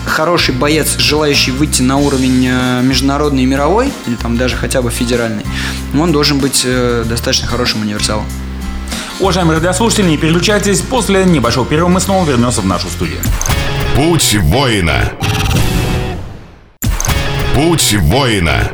хороший 0.07 0.55
боец, 0.55 0.97
желающий 0.99 1.51
выйти 1.51 1.83
на 1.83 1.97
уровень 1.97 2.47
э, 2.47 2.83
международный 2.83 3.43
и 3.43 3.47
мировой, 3.47 3.93
или 4.07 4.15
там 4.17 4.37
даже 4.37 4.57
хотя 4.57 4.83
бы 4.83 4.91
федеральный, 4.91 5.45
он 5.99 6.13
должен 6.13 6.39
быть 6.39 6.63
э, 6.65 7.05
достаточно 7.07 7.47
хорошим 7.47 7.83
универсалом. 7.83 8.25
Уважаемые 9.21 9.59
радиослушатели, 9.59 10.09
не 10.09 10.19
переключайтесь. 10.19 10.81
После 10.81 11.25
небольшого 11.25 11.67
перерыва 11.67 11.89
мы 11.89 12.01
снова 12.01 12.29
вернемся 12.29 12.61
в 12.61 12.67
нашу 12.67 12.89
студию. 12.89 13.19
Путь 13.95 14.37
воина. 14.41 15.13
Путь 17.55 17.95
воина. 18.01 18.71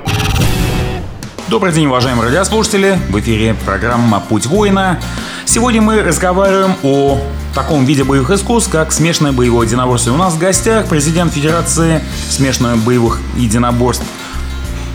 Добрый 1.49 1.73
день, 1.73 1.87
уважаемые 1.87 2.29
радиослушатели. 2.29 2.99
В 3.11 3.21
эфире 3.21 3.55
программа 3.67 4.21
«Путь 4.21 4.47
воина». 4.47 5.01
Сегодня 5.45 5.83
мы 5.83 6.01
разговариваем 6.01 6.77
о 6.83 7.21
таком 7.55 7.85
виде 7.85 8.05
боевых 8.05 8.31
искусств, 8.31 8.71
как 8.71 8.93
смешанное 8.93 9.33
боевое 9.33 9.67
единоборство. 9.67 10.13
У 10.13 10.17
нас 10.17 10.35
в 10.35 10.39
гостях 10.39 10.87
президент 10.87 11.33
Федерации 11.33 12.03
смешанных 12.29 12.79
боевых 12.79 13.21
единоборств 13.37 14.05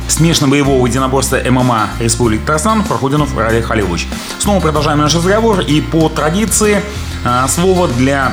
смешанно-боевого 0.07 0.85
единоборства 0.85 1.37
ММА 1.43 1.89
Республики 1.99 2.41
Татарстан 2.41 2.83
Проходинов 2.83 3.35
Ради 3.35 3.61
Халилович. 3.61 4.07
Снова 4.39 4.59
продолжаем 4.59 4.99
наш 4.99 5.15
разговор 5.15 5.61
и 5.61 5.81
по 5.81 6.09
традиции 6.09 6.81
а, 7.25 7.47
слово 7.47 7.87
для 7.87 8.31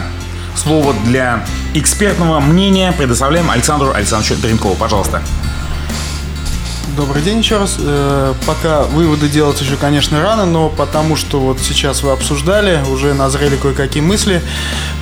слово 0.55 0.95
для 1.07 1.45
экспертного 1.75 2.41
мнения 2.41 2.93
предоставляем 2.93 3.50
Александру 3.50 3.93
Александровичу 3.93 4.41
Дренкову. 4.41 4.75
Пожалуйста. 4.75 5.23
Добрый 6.96 7.22
день 7.22 7.38
еще 7.38 7.56
раз. 7.56 7.76
Э, 7.78 8.34
пока 8.46 8.82
выводы 8.82 9.26
делать 9.26 9.58
еще, 9.62 9.76
конечно, 9.76 10.22
рано, 10.22 10.44
но 10.44 10.68
потому 10.68 11.16
что 11.16 11.40
вот 11.40 11.58
сейчас 11.58 12.02
вы 12.02 12.11
обсуждали, 12.11 12.82
уже 12.90 13.14
назрели 13.14 13.56
кое-какие 13.56 14.02
мысли. 14.02 14.42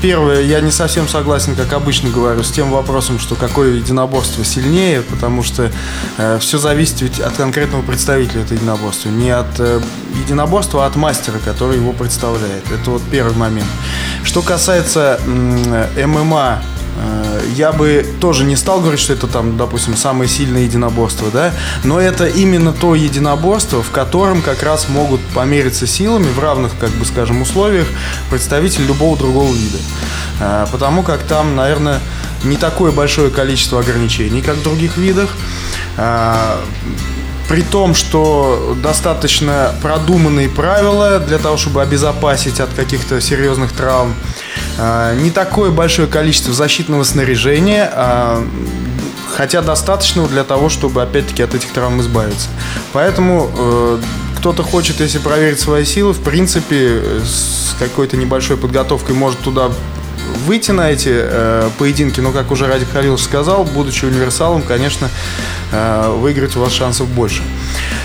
Первое, 0.01 0.43
я 0.43 0.61
не 0.61 0.71
совсем 0.71 1.09
согласен, 1.09 1.57
как 1.57 1.73
обычно 1.73 2.11
говорю, 2.11 2.45
с 2.45 2.53
тем 2.53 2.71
вопросом, 2.71 3.19
что 3.19 3.35
какое 3.35 3.75
единоборство 3.75 4.45
сильнее, 4.45 5.03
потому 5.03 5.43
что 5.43 5.73
э, 6.17 6.39
все 6.41 6.59
зависит 6.59 7.01
ведь 7.01 7.19
от 7.19 7.33
конкретного 7.33 7.83
представителя 7.83 8.43
этого 8.43 8.55
единоборства. 8.57 9.09
Не 9.09 9.31
от 9.31 9.59
э, 9.59 9.81
единоборства, 10.23 10.85
а 10.85 10.87
от 10.87 10.95
мастера, 10.95 11.41
который 11.45 11.79
его 11.79 11.93
представляет. 11.93 12.71
Это 12.71 12.91
вот 12.93 13.03
первый 13.11 13.35
момент. 13.35 13.69
Что 14.23 14.43
касается 14.43 15.19
ММА 15.27 16.63
я 17.55 17.73
бы 17.73 18.07
тоже 18.21 18.45
не 18.45 18.57
стал 18.57 18.81
говорить, 18.81 19.01
что 19.01 19.13
это 19.13 19.27
там, 19.27 19.57
допустим, 19.57 19.97
самое 19.97 20.29
сильное 20.29 20.63
единоборство, 20.63 21.29
да, 21.33 21.53
но 21.85 22.01
это 22.01 22.27
именно 22.27 22.73
то 22.73 22.95
единоборство, 22.95 23.83
в 23.83 23.91
котором 23.91 24.43
как 24.43 24.63
раз 24.63 24.89
могут 24.89 25.21
помериться 25.35 25.87
силами 25.87 26.31
в 26.31 26.39
равных, 26.39 26.73
как 26.79 26.91
бы 26.91 27.05
скажем, 27.05 27.43
условиях 27.43 27.87
представители 28.31 28.85
любого 28.85 29.17
другого 29.17 29.53
вида. 29.53 29.79
Э, 30.41 30.67
потому 30.71 31.03
как 31.03 31.23
там, 31.23 31.57
наверное, 31.57 32.01
не 32.45 32.57
такое 32.57 32.93
большое 32.93 33.31
количество 33.31 33.81
ограничений, 33.81 34.43
как 34.43 34.57
в 34.57 34.63
других 34.63 34.97
видах 34.97 35.31
э, 35.97 36.57
при 37.51 37.63
том, 37.63 37.97
что 37.97 38.77
достаточно 38.81 39.75
продуманные 39.83 40.49
правила 40.49 41.19
для 41.19 41.39
того, 41.39 41.57
чтобы 41.57 41.83
обезопасить 41.83 42.61
от 42.61 42.73
каких-то 42.73 43.21
серьезных 43.21 43.73
травм. 43.73 44.15
А, 44.79 45.15
не 45.15 45.31
такое 45.31 45.71
большое 45.71 46.09
количество 46.09 46.53
защитного 46.53 47.03
снаряжения, 47.05 47.91
а, 47.93 48.47
хотя 49.35 49.63
достаточного 49.63 50.29
для 50.29 50.45
того, 50.45 50.69
чтобы 50.69 51.03
опять-таки 51.03 51.43
от 51.43 51.55
этих 51.55 51.73
травм 51.73 52.01
избавиться. 52.01 52.49
Поэтому 52.93 53.51
э, 53.57 53.99
кто-то 54.37 54.63
хочет, 54.63 55.01
если 55.01 55.19
проверить 55.19 55.61
свои 55.61 55.85
силы, 55.85 56.13
в 56.13 56.21
принципе, 56.21 57.01
с 57.25 57.75
какой-то 57.79 58.17
небольшой 58.17 58.57
подготовкой 58.57 59.15
может 59.15 59.39
туда 59.41 59.71
выйти 60.47 60.71
на 60.73 60.91
эти 60.91 61.11
э, 61.13 61.71
поединки, 61.79 62.21
но, 62.21 62.33
как 62.33 62.51
уже 62.51 62.67
Радик 62.67 62.91
Халилович 62.93 63.23
сказал, 63.23 63.65
будучи 63.65 64.05
универсалом, 64.05 64.63
конечно, 64.63 65.09
выиграть 65.73 66.57
у 66.57 66.61
вас 66.61 66.73
шансов 66.73 67.09
больше. 67.09 67.43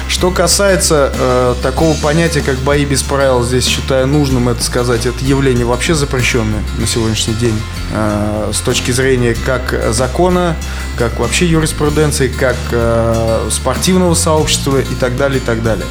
Что 0.07 0.29
касается 0.29 1.11
э, 1.13 1.55
такого 1.63 1.95
понятия, 1.97 2.41
как 2.41 2.57
бои 2.59 2.85
без 2.85 3.01
правил, 3.01 3.43
здесь 3.43 3.65
считаю 3.65 4.05
нужным 4.07 4.49
это 4.49 4.63
сказать, 4.63 5.05
это 5.07 5.25
явление 5.25 5.65
вообще 5.65 5.95
запрещенное 5.95 6.63
на 6.77 6.85
сегодняшний 6.85 7.33
день 7.33 7.59
э, 7.91 8.51
с 8.53 8.59
точки 8.59 8.91
зрения 8.91 9.35
как 9.45 9.93
закона, 9.93 10.55
как 10.97 11.19
вообще 11.19 11.47
юриспруденции, 11.47 12.27
как 12.27 12.55
э, 12.71 13.47
спортивного 13.49 14.13
сообщества 14.13 14.79
и 14.79 14.95
так 14.99 15.17
далее, 15.17 15.39
и 15.39 15.43
так 15.43 15.63
далее. 15.63 15.87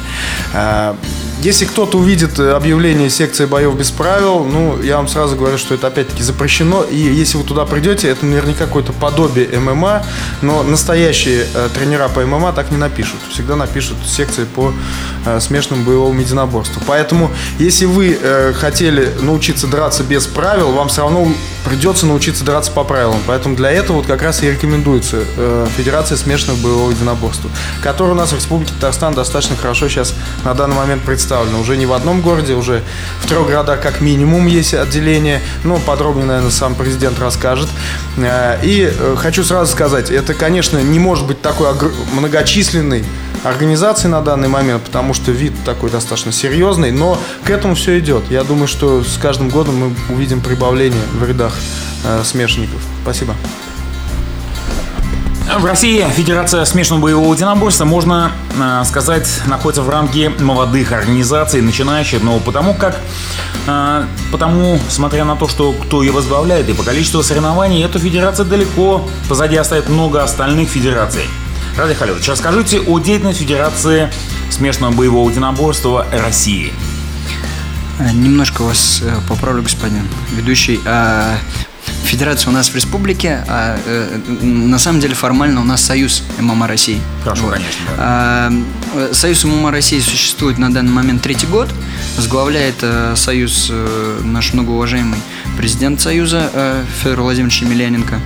Э, 0.53 0.95
если 1.41 1.65
кто-то 1.65 1.97
увидит 1.97 2.39
э, 2.39 2.53
объявление 2.53 3.09
секции 3.09 3.45
боев 3.45 3.77
без 3.77 3.91
правил, 3.91 4.45
ну, 4.45 4.81
я 4.81 4.97
вам 4.97 5.07
сразу 5.07 5.35
говорю, 5.35 5.57
что 5.57 5.75
это 5.75 5.87
опять-таки 5.87 6.23
запрещено. 6.23 6.83
И 6.83 6.95
если 6.95 7.37
вы 7.37 7.43
туда 7.43 7.65
придете, 7.65 8.07
это 8.07 8.25
наверняка 8.25 8.65
какое-то 8.65 8.93
подобие 8.93 9.47
ММА, 9.59 10.03
но 10.41 10.63
настоящие 10.63 11.45
э, 11.53 11.64
тренера 11.69 12.07
по 12.07 12.21
ММА 12.21 12.53
так 12.53 12.71
не 12.71 12.77
напишут. 12.77 13.19
Всегда 13.29 13.55
напишут 13.55 13.97
секции 14.05 14.45
по 14.45 14.73
э, 15.25 15.39
смешанному 15.39 15.85
боевому 15.85 16.19
единоборству. 16.19 16.81
Поэтому, 16.87 17.31
если 17.59 17.85
вы 17.85 18.17
э, 18.21 18.53
хотели 18.53 19.11
научиться 19.21 19.67
драться 19.67 20.03
без 20.03 20.27
правил, 20.27 20.71
вам 20.71 20.87
все 20.89 21.01
равно 21.01 21.27
придется 21.65 22.05
научиться 22.05 22.45
драться 22.45 22.71
по 22.71 22.83
правилам. 22.83 23.19
Поэтому 23.27 23.55
для 23.55 23.71
этого 23.71 23.97
вот 23.97 24.05
как 24.05 24.21
раз 24.21 24.43
и 24.43 24.49
рекомендуется 24.49 25.23
э, 25.35 25.67
Федерация 25.75 26.17
смешанного 26.17 26.57
боевого 26.61 26.91
единоборства, 26.91 27.49
которая 27.81 28.13
у 28.13 28.17
нас 28.17 28.31
в 28.31 28.35
Республике 28.35 28.73
Татарстан 28.75 29.13
достаточно 29.13 29.55
хорошо 29.55 29.89
сейчас 29.89 30.13
на 30.43 30.53
данный 30.53 30.75
момент 30.75 31.01
представлена. 31.03 31.59
Уже 31.59 31.75
не 31.75 31.85
в 31.85 31.93
одном 31.93 32.21
городе, 32.21 32.53
уже 32.53 32.83
в 33.21 33.27
трех 33.27 33.47
городах 33.47 33.81
как 33.81 33.99
минимум 34.01 34.45
есть 34.45 34.73
отделение. 34.73 35.41
Ну, 35.63 35.77
подробнее, 35.79 36.25
наверное, 36.25 36.51
сам 36.51 36.75
президент 36.75 37.19
расскажет. 37.19 37.67
Э, 38.17 38.59
и 38.63 38.91
э, 38.91 39.15
хочу 39.17 39.43
сразу 39.43 39.71
сказать, 39.71 40.11
это, 40.11 40.33
конечно, 40.33 40.77
не 40.77 40.99
может 40.99 41.25
быть 41.25 41.41
такой 41.41 41.67
многочисленный 42.13 43.03
организации 43.45 44.07
на 44.07 44.21
данный 44.21 44.47
момент, 44.47 44.83
потому 44.83 45.13
что 45.13 45.31
вид 45.31 45.53
такой 45.63 45.89
достаточно 45.89 46.31
серьезный, 46.31 46.91
но 46.91 47.17
к 47.43 47.49
этому 47.49 47.75
все 47.75 47.99
идет. 47.99 48.23
Я 48.29 48.43
думаю, 48.43 48.67
что 48.67 49.03
с 49.03 49.17
каждым 49.17 49.49
годом 49.49 49.75
мы 49.77 49.95
увидим 50.13 50.41
прибавление 50.41 51.01
в 51.13 51.27
рядах 51.27 51.54
э, 52.03 52.21
смешанников. 52.23 52.81
Спасибо. 53.03 53.35
В 55.57 55.63
России 55.63 56.03
Федерация 56.15 56.65
смешанного 56.65 57.03
боевого 57.03 57.33
единоборства, 57.33 57.85
можно 57.85 58.31
э, 58.59 58.83
сказать, 58.85 59.29
находится 59.45 59.83
в 59.83 59.89
рамке 59.89 60.29
молодых 60.29 60.91
организаций, 60.91 61.61
начинающих, 61.61 62.23
но 62.23 62.39
потому 62.39 62.73
как, 62.73 62.99
э, 63.67 64.03
потому, 64.31 64.79
смотря 64.89 65.23
на 65.23 65.35
то, 65.35 65.47
что 65.47 65.71
кто 65.71 66.01
ее 66.01 66.11
возглавляет, 66.11 66.67
и 66.67 66.73
по 66.73 66.83
количеству 66.83 67.21
соревнований, 67.23 67.85
эта 67.85 67.99
федерация 67.99 68.45
далеко 68.45 69.07
позади 69.29 69.55
оставит 69.55 69.87
много 69.87 70.23
остальных 70.23 70.67
федераций. 70.67 71.23
Ради 71.77 71.93
Халилович, 71.93 72.27
расскажите 72.27 72.79
о 72.79 72.99
деятельности 72.99 73.43
Федерации 73.43 74.09
смешанного 74.49 74.93
боевого 74.93 75.29
единоборства 75.29 76.07
России. 76.11 76.73
Э, 77.99 78.11
немножко 78.11 78.63
вас 78.63 79.01
э, 79.03 79.13
поправлю, 79.29 79.63
господин 79.63 80.03
ведущий. 80.35 80.79
А, 80.85 81.37
федерация 82.03 82.49
у 82.49 82.53
нас 82.53 82.69
в 82.69 82.75
республике, 82.75 83.43
а 83.47 83.77
э, 83.85 84.17
на 84.41 84.77
самом 84.79 84.99
деле 84.99 85.15
формально 85.15 85.61
у 85.61 85.63
нас 85.63 85.83
Союз 85.83 86.23
ММА 86.37 86.67
России. 86.67 86.99
Хорошо, 87.23 87.43
вот. 87.43 87.53
конечно. 87.53 87.85
Да. 87.87 87.93
А, 87.97 88.51
Союз 89.13 89.45
ММА 89.45 89.71
России 89.71 89.99
существует 89.99 90.57
на 90.57 90.73
данный 90.73 90.91
момент 90.91 91.21
третий 91.21 91.47
год. 91.47 91.69
Возглавляет 92.17 92.83
Союз 93.15 93.71
наш 94.23 94.53
многоуважаемый 94.53 95.19
президент 95.57 95.99
Союза 95.99 96.49
Федор 97.01 97.21
Владимирович 97.21 97.61
Емельяненко. 97.61 98.19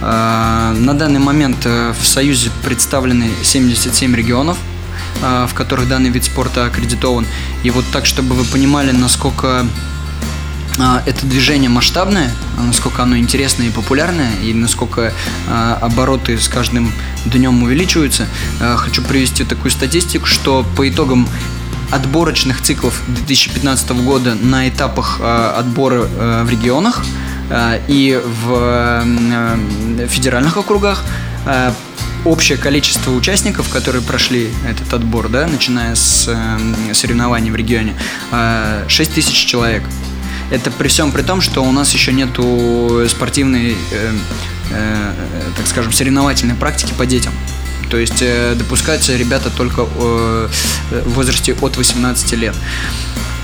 На 0.00 0.94
данный 0.94 1.18
момент 1.18 1.64
в 1.64 2.06
Союзе 2.06 2.50
представлены 2.64 3.30
77 3.42 4.14
регионов– 4.14 4.56
в 5.20 5.54
которых 5.54 5.88
данный 5.88 6.10
вид 6.10 6.24
спорта 6.24 6.66
аккредитован. 6.66 7.26
И 7.62 7.70
вот 7.70 7.84
так, 7.92 8.06
чтобы 8.06 8.34
вы 8.34 8.44
понимали, 8.44 8.90
насколько 8.90 9.66
а, 10.78 11.02
это 11.06 11.24
движение 11.26 11.70
масштабное, 11.70 12.30
насколько 12.58 13.02
оно 13.02 13.16
интересное 13.16 13.68
и 13.68 13.70
популярное, 13.70 14.30
и 14.42 14.52
насколько 14.52 15.12
а, 15.48 15.78
обороты 15.80 16.38
с 16.38 16.48
каждым 16.48 16.92
днем 17.26 17.62
увеличиваются, 17.62 18.26
хочу 18.76 19.02
привести 19.02 19.44
такую 19.44 19.70
статистику, 19.70 20.26
что 20.26 20.66
по 20.76 20.88
итогам 20.88 21.28
отборочных 21.90 22.60
циклов 22.60 23.00
2015 23.06 23.90
года 23.90 24.34
на 24.34 24.68
этапах 24.68 25.20
отбора 25.20 26.02
в 26.44 26.50
регионах 26.50 27.04
и 27.88 28.20
в 28.24 29.04
федеральных 30.08 30.56
округах 30.56 31.04
общее 32.24 32.58
количество 32.58 33.10
участников, 33.12 33.68
которые 33.68 34.02
прошли 34.02 34.50
этот 34.68 34.92
отбор, 34.92 35.28
да, 35.28 35.46
начиная 35.46 35.94
с 35.94 36.28
э, 36.28 36.94
соревнований 36.94 37.50
в 37.50 37.56
регионе, 37.56 37.94
э, 38.32 38.84
6 38.88 39.14
тысяч 39.14 39.46
человек. 39.46 39.82
Это 40.50 40.70
при 40.70 40.88
всем 40.88 41.12
при 41.12 41.22
том, 41.22 41.40
что 41.40 41.64
у 41.64 41.72
нас 41.72 41.92
еще 41.92 42.12
нету 42.12 43.04
спортивной 43.08 43.76
э, 43.92 44.12
э, 44.70 45.12
так 45.56 45.66
скажем, 45.66 45.92
соревновательной 45.92 46.54
практики 46.54 46.92
по 46.96 47.06
детям. 47.06 47.32
То 47.90 47.98
есть 47.98 48.22
э, 48.22 48.54
допускаются 48.54 49.16
ребята 49.16 49.50
только 49.50 49.82
э, 49.82 50.48
в 50.90 51.10
возрасте 51.14 51.54
от 51.60 51.76
18 51.76 52.32
лет. 52.32 52.54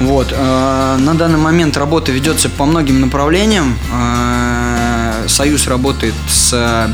Вот. 0.00 0.32
Э, 0.32 0.96
на 0.98 1.14
данный 1.14 1.38
момент 1.38 1.76
работа 1.76 2.12
ведется 2.12 2.48
по 2.48 2.64
многим 2.64 3.00
направлениям. 3.00 3.78
Э, 3.92 5.26
Союз 5.28 5.66
работает 5.66 6.14
с 6.28 6.92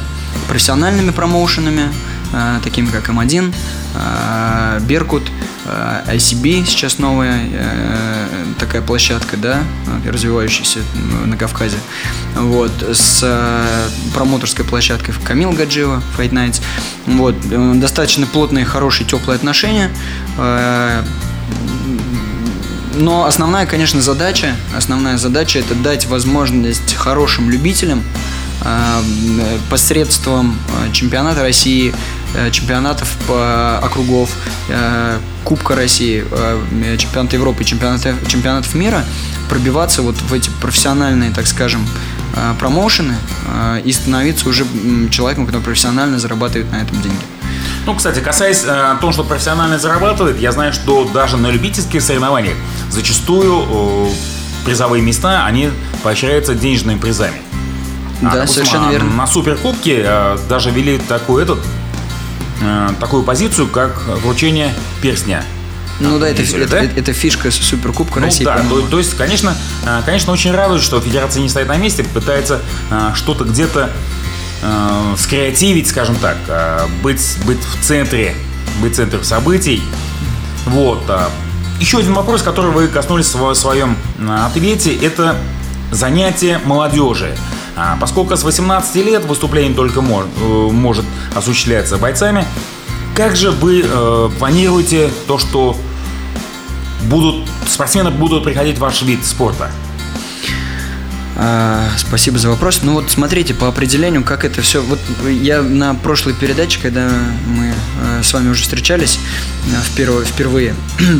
профессиональными 0.48 1.10
промоушенами, 1.10 1.88
э, 2.32 2.60
такими 2.62 2.86
как 2.86 3.08
М1, 3.08 3.54
э, 3.94 4.80
Беркут, 4.80 5.30
э, 5.64 6.14
ICB 6.16 6.64
сейчас 6.66 6.98
новая 6.98 7.40
э, 7.50 8.26
такая 8.58 8.82
площадка, 8.82 9.36
да, 9.36 9.60
э, 10.04 10.10
развивающаяся 10.10 10.80
на 11.24 11.36
Кавказе. 11.36 11.78
Вот, 12.34 12.72
с 12.82 13.20
э, 13.22 13.88
промоторской 14.14 14.64
площадкой 14.64 15.14
Камил 15.24 15.52
Гаджиева, 15.52 16.02
Fight 16.16 16.30
Nights. 16.30 16.62
Вот, 17.06 17.36
э, 17.50 17.72
достаточно 17.76 18.26
плотные, 18.26 18.64
хорошие, 18.64 19.06
теплые 19.06 19.36
отношения. 19.36 19.90
Э, 20.38 21.02
но 22.98 23.26
основная, 23.26 23.66
конечно, 23.66 24.00
задача, 24.00 24.56
основная 24.74 25.18
задача 25.18 25.58
это 25.58 25.74
дать 25.74 26.06
возможность 26.06 26.94
хорошим 26.94 27.50
любителям 27.50 28.00
э, 28.00 28.36
посредством 29.70 30.58
э, 30.68 30.92
чемпионата 30.92 31.42
России, 31.42 31.94
э, 32.34 32.50
чемпионатов 32.50 33.08
по 33.26 33.78
округов, 33.78 34.30
э, 34.68 35.18
Кубка 35.44 35.76
России, 35.76 36.24
э, 36.30 36.96
чемпионата 36.98 37.36
Европы, 37.36 37.64
чемпионата, 37.64 38.14
чемпионатов 38.28 38.74
мира 38.74 39.04
пробиваться 39.48 40.02
вот 40.02 40.16
в 40.16 40.32
эти 40.32 40.50
профессиональные, 40.60 41.30
так 41.30 41.46
скажем, 41.46 41.86
э, 42.34 42.54
промоушены 42.58 43.14
э, 43.46 43.82
и 43.84 43.92
становиться 43.92 44.48
уже 44.48 44.64
человеком, 45.10 45.46
который 45.46 45.62
профессионально 45.62 46.18
зарабатывает 46.18 46.70
на 46.72 46.76
этом 46.76 47.00
деньги. 47.02 47.22
Ну, 47.86 47.94
кстати, 47.94 48.18
касаясь 48.18 48.64
э, 48.66 48.96
того, 49.00 49.12
что 49.12 49.22
профессионально 49.22 49.78
зарабатывает, 49.78 50.40
я 50.40 50.50
знаю, 50.50 50.72
что 50.72 51.04
даже 51.04 51.36
на 51.36 51.48
любительских 51.50 52.02
соревнованиях 52.02 52.56
зачастую 52.90 54.08
э, 54.08 54.08
призовые 54.64 55.02
места, 55.02 55.46
они 55.46 55.70
поощряются 56.02 56.54
денежными 56.54 56.98
призами. 56.98 57.45
Да, 58.20 58.30
допустим, 58.30 58.54
совершенно 58.54 58.88
а 58.88 58.92
верно. 58.92 59.10
На 59.14 59.26
суперкубке 59.26 60.02
э, 60.04 60.38
даже 60.48 60.70
ввели 60.70 60.98
такую, 60.98 61.42
этот, 61.42 61.58
э, 62.62 62.90
такую 62.98 63.22
позицию, 63.22 63.68
как 63.68 64.02
вручение 64.22 64.72
перстня. 65.02 65.44
Ну 66.00 66.18
да, 66.18 66.28
это, 66.28 66.42
Видели, 66.42 66.64
это, 66.64 66.72
да? 66.72 66.82
это, 66.82 67.00
это 67.00 67.12
фишка 67.12 67.50
Суперкубка 67.50 68.20
Ну 68.20 68.26
России. 68.26 68.44
да, 68.44 68.62
то, 68.68 68.82
то 68.82 68.98
есть, 68.98 69.16
конечно, 69.16 69.56
э, 69.84 70.02
конечно, 70.04 70.32
очень 70.32 70.52
радует, 70.52 70.82
что 70.82 71.00
федерация 71.00 71.42
не 71.42 71.48
стоит 71.48 71.68
на 71.68 71.76
месте, 71.76 72.04
пытается 72.04 72.60
что-то 73.14 73.44
где-то 73.44 73.90
э, 74.62 75.14
скреативить, 75.18 75.88
скажем 75.88 76.16
так, 76.16 76.36
быть, 77.02 77.38
быть 77.44 77.60
в 77.62 77.84
центре, 77.84 78.34
быть 78.80 78.96
центром 78.96 79.24
событий. 79.24 79.82
Вот. 80.66 81.04
а. 81.08 81.30
Еще 81.80 81.98
один 81.98 82.14
вопрос, 82.14 82.42
который 82.42 82.70
вы 82.70 82.88
коснулись 82.88 83.34
в 83.34 83.54
своем 83.54 83.96
ответе, 84.18 84.94
это 84.96 85.36
занятие 85.92 86.60
молодежи. 86.64 87.36
А, 87.76 87.96
Поскольку 88.00 88.34
с 88.36 88.42
18 88.42 88.96
лет 88.96 89.24
выступление 89.24 89.74
только 89.74 90.00
мож- 90.00 90.28
э, 90.40 90.72
может 90.72 91.04
осуществляться 91.34 91.98
бойцами, 91.98 92.46
как 93.14 93.36
же 93.36 93.50
вы 93.50 93.84
э, 93.84 94.30
планируете 94.38 95.10
то, 95.26 95.38
что 95.38 95.76
будут 97.04 97.46
спортсмены 97.68 98.10
будут 98.10 98.44
приходить 98.44 98.76
в 98.78 98.80
ваш 98.80 99.02
вид 99.02 99.24
спорта? 99.24 99.70
А, 101.38 101.86
спасибо 101.98 102.38
за 102.38 102.48
вопрос. 102.48 102.80
Ну 102.82 102.94
вот 102.94 103.10
смотрите, 103.10 103.52
по 103.52 103.68
определению, 103.68 104.24
как 104.24 104.44
это 104.46 104.62
все. 104.62 104.80
Вот 104.80 104.98
я 105.28 105.60
на 105.60 105.94
прошлой 105.94 106.32
передаче, 106.32 106.80
когда 106.80 107.10
мы 107.46 107.74
э, 108.00 108.22
с 108.22 108.32
вами 108.32 108.48
уже 108.48 108.62
встречались 108.62 109.18
э, 109.66 109.82
впервые, 109.84 110.24
впервые 110.24 110.74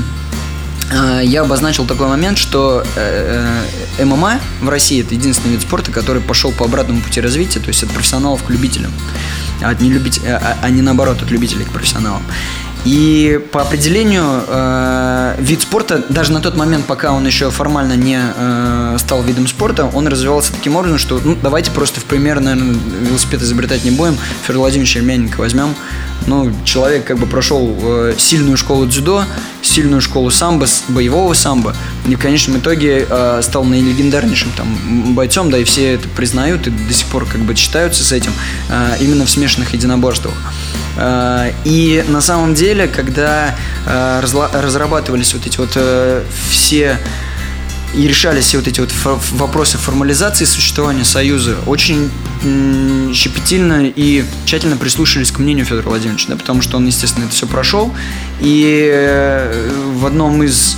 я 1.22 1.42
обозначил 1.42 1.86
такой 1.86 2.06
момент, 2.08 2.38
что 2.38 2.84
э, 2.96 3.62
э, 3.98 4.04
ММА 4.04 4.40
в 4.60 4.68
России 4.68 5.02
это 5.02 5.14
единственный 5.14 5.52
вид 5.52 5.62
спорта, 5.62 5.90
который 5.90 6.22
пошел 6.22 6.52
по 6.52 6.64
обратному 6.64 7.00
пути 7.00 7.20
развития, 7.20 7.60
то 7.60 7.68
есть 7.68 7.82
от 7.82 7.90
профессионалов 7.90 8.44
к 8.44 8.50
любителям, 8.50 8.92
а, 9.62 9.70
от 9.70 9.80
не 9.80 9.90
любить, 9.90 10.20
а, 10.24 10.56
а 10.62 10.70
не 10.70 10.82
наоборот 10.82 11.22
от 11.22 11.30
любителей 11.30 11.64
к 11.64 11.70
профессионалам. 11.70 12.22
И 12.84 13.40
по 13.50 13.62
определению 13.62 14.44
э, 14.46 15.34
вид 15.38 15.62
спорта, 15.62 16.04
даже 16.08 16.32
на 16.32 16.40
тот 16.40 16.56
момент, 16.56 16.86
пока 16.86 17.12
он 17.12 17.26
еще 17.26 17.50
формально 17.50 17.94
не 17.94 18.20
э, 18.20 18.96
стал 19.00 19.22
видом 19.22 19.48
спорта, 19.48 19.86
он 19.86 20.06
развивался 20.06 20.52
таким 20.52 20.76
образом, 20.76 20.98
что 20.98 21.20
ну, 21.24 21.36
давайте 21.42 21.72
просто 21.72 22.00
в 22.00 22.04
пример, 22.04 22.38
наверное, 22.38 22.76
велосипед 23.00 23.42
изобретать 23.42 23.84
не 23.84 23.90
будем. 23.90 24.16
Федор 24.46 24.60
Владимирович 24.60 24.94
Ельмяненко 24.96 25.38
возьмем. 25.38 25.74
Ну, 26.26 26.52
человек 26.64 27.04
как 27.04 27.18
бы 27.18 27.26
прошел 27.26 27.76
э, 27.82 28.14
сильную 28.18 28.56
школу 28.56 28.86
дзюдо, 28.86 29.24
сильную 29.62 30.00
школу 30.00 30.30
самбо, 30.30 30.66
боевого 30.88 31.34
самбо. 31.34 31.74
И 32.06 32.14
в 32.14 32.18
конечном 32.18 32.58
итоге 32.58 33.06
э, 33.08 33.40
стал 33.42 33.64
наилегендарнейшим 33.64 34.52
там 34.56 35.14
бойцом, 35.14 35.50
да, 35.50 35.58
и 35.58 35.64
все 35.64 35.94
это 35.94 36.08
признают 36.08 36.66
и 36.66 36.70
до 36.70 36.94
сих 36.94 37.06
пор 37.08 37.26
как 37.26 37.40
бы 37.40 37.54
считаются 37.54 38.04
с 38.04 38.12
этим 38.12 38.32
э, 38.68 38.96
именно 39.00 39.26
в 39.26 39.30
смешанных 39.30 39.72
единоборствах. 39.74 40.34
Э, 40.96 41.52
И 41.64 42.04
на 42.08 42.20
самом 42.20 42.54
деле, 42.54 42.88
когда 42.88 43.54
э, 43.86 44.20
разрабатывались 44.20 45.34
вот 45.34 45.46
эти 45.46 45.58
вот 45.58 45.72
э, 45.74 46.24
все 46.50 46.98
и 47.94 48.06
решались 48.06 48.44
все 48.46 48.58
вот 48.58 48.66
эти 48.66 48.80
вот 48.80 48.90
вопросы 49.32 49.78
формализации 49.78 50.44
существования 50.44 51.04
Союза, 51.04 51.56
очень 51.66 52.10
щепетильно 53.14 53.86
и 53.86 54.24
тщательно 54.44 54.76
прислушались 54.76 55.30
к 55.30 55.38
мнению 55.38 55.64
Федора 55.64 55.88
Владимировича, 55.88 56.26
да, 56.28 56.36
потому 56.36 56.60
что 56.60 56.76
он, 56.76 56.86
естественно, 56.86 57.24
это 57.24 57.32
все 57.32 57.46
прошел. 57.46 57.94
И 58.40 59.48
в 59.94 60.04
одном 60.04 60.42
из 60.42 60.76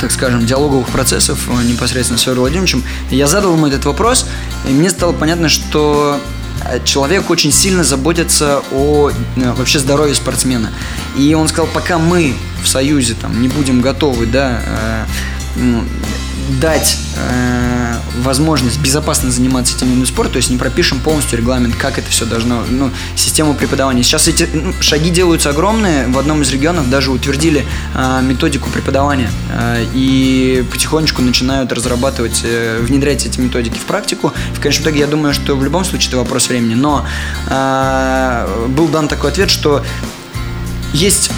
так 0.00 0.10
скажем, 0.10 0.46
диалоговых 0.46 0.88
процессов 0.88 1.48
непосредственно 1.64 2.18
с 2.18 2.22
Федором 2.22 2.42
Владимировичем, 2.42 2.82
я 3.10 3.26
задал 3.26 3.54
ему 3.54 3.66
этот 3.66 3.84
вопрос, 3.84 4.26
и 4.66 4.70
мне 4.70 4.88
стало 4.90 5.12
понятно, 5.12 5.48
что 5.48 6.20
человек 6.84 7.30
очень 7.30 7.52
сильно 7.52 7.84
заботится 7.84 8.62
о 8.72 9.10
э, 9.10 9.52
вообще 9.52 9.78
здоровье 9.78 10.14
спортсмена. 10.14 10.72
И 11.16 11.34
он 11.34 11.48
сказал, 11.48 11.68
пока 11.72 11.98
мы 11.98 12.34
в 12.62 12.68
Союзе 12.68 13.14
там 13.14 13.40
не 13.40 13.48
будем 13.48 13.80
готовы, 13.80 14.26
да, 14.26 15.06
э, 15.56 15.80
дать 16.60 16.98
э, 17.16 17.94
возможность 18.22 18.78
безопасно 18.78 19.30
заниматься 19.30 19.76
этим 19.76 19.88
видом 19.88 20.06
спорта, 20.06 20.32
то 20.32 20.36
есть 20.38 20.50
не 20.50 20.56
пропишем 20.56 21.00
полностью 21.00 21.38
регламент, 21.38 21.74
как 21.76 21.98
это 21.98 22.10
все 22.10 22.24
должно, 22.24 22.62
ну, 22.68 22.90
систему 23.14 23.54
преподавания. 23.54 24.02
Сейчас 24.02 24.28
эти 24.28 24.48
ну, 24.52 24.72
шаги 24.80 25.10
делаются 25.10 25.50
огромные, 25.50 26.08
в 26.08 26.18
одном 26.18 26.42
из 26.42 26.50
регионов 26.50 26.88
даже 26.90 27.10
утвердили 27.10 27.64
э, 27.94 28.20
методику 28.22 28.70
преподавания 28.70 29.30
э, 29.50 29.84
и 29.94 30.64
потихонечку 30.70 31.22
начинают 31.22 31.72
разрабатывать, 31.72 32.42
э, 32.44 32.80
внедрять 32.80 33.26
эти 33.26 33.40
методики 33.40 33.78
в 33.78 33.84
практику. 33.84 34.32
В 34.54 34.60
конечном 34.60 34.84
итоге 34.84 35.00
я 35.00 35.06
думаю, 35.06 35.34
что 35.34 35.56
в 35.56 35.64
любом 35.64 35.84
случае 35.84 36.08
это 36.08 36.18
вопрос 36.18 36.48
времени, 36.48 36.74
но 36.74 37.06
э, 37.48 38.66
был 38.68 38.88
дан 38.88 39.08
такой 39.08 39.30
ответ, 39.30 39.50
что 39.50 39.84
есть 40.92 41.30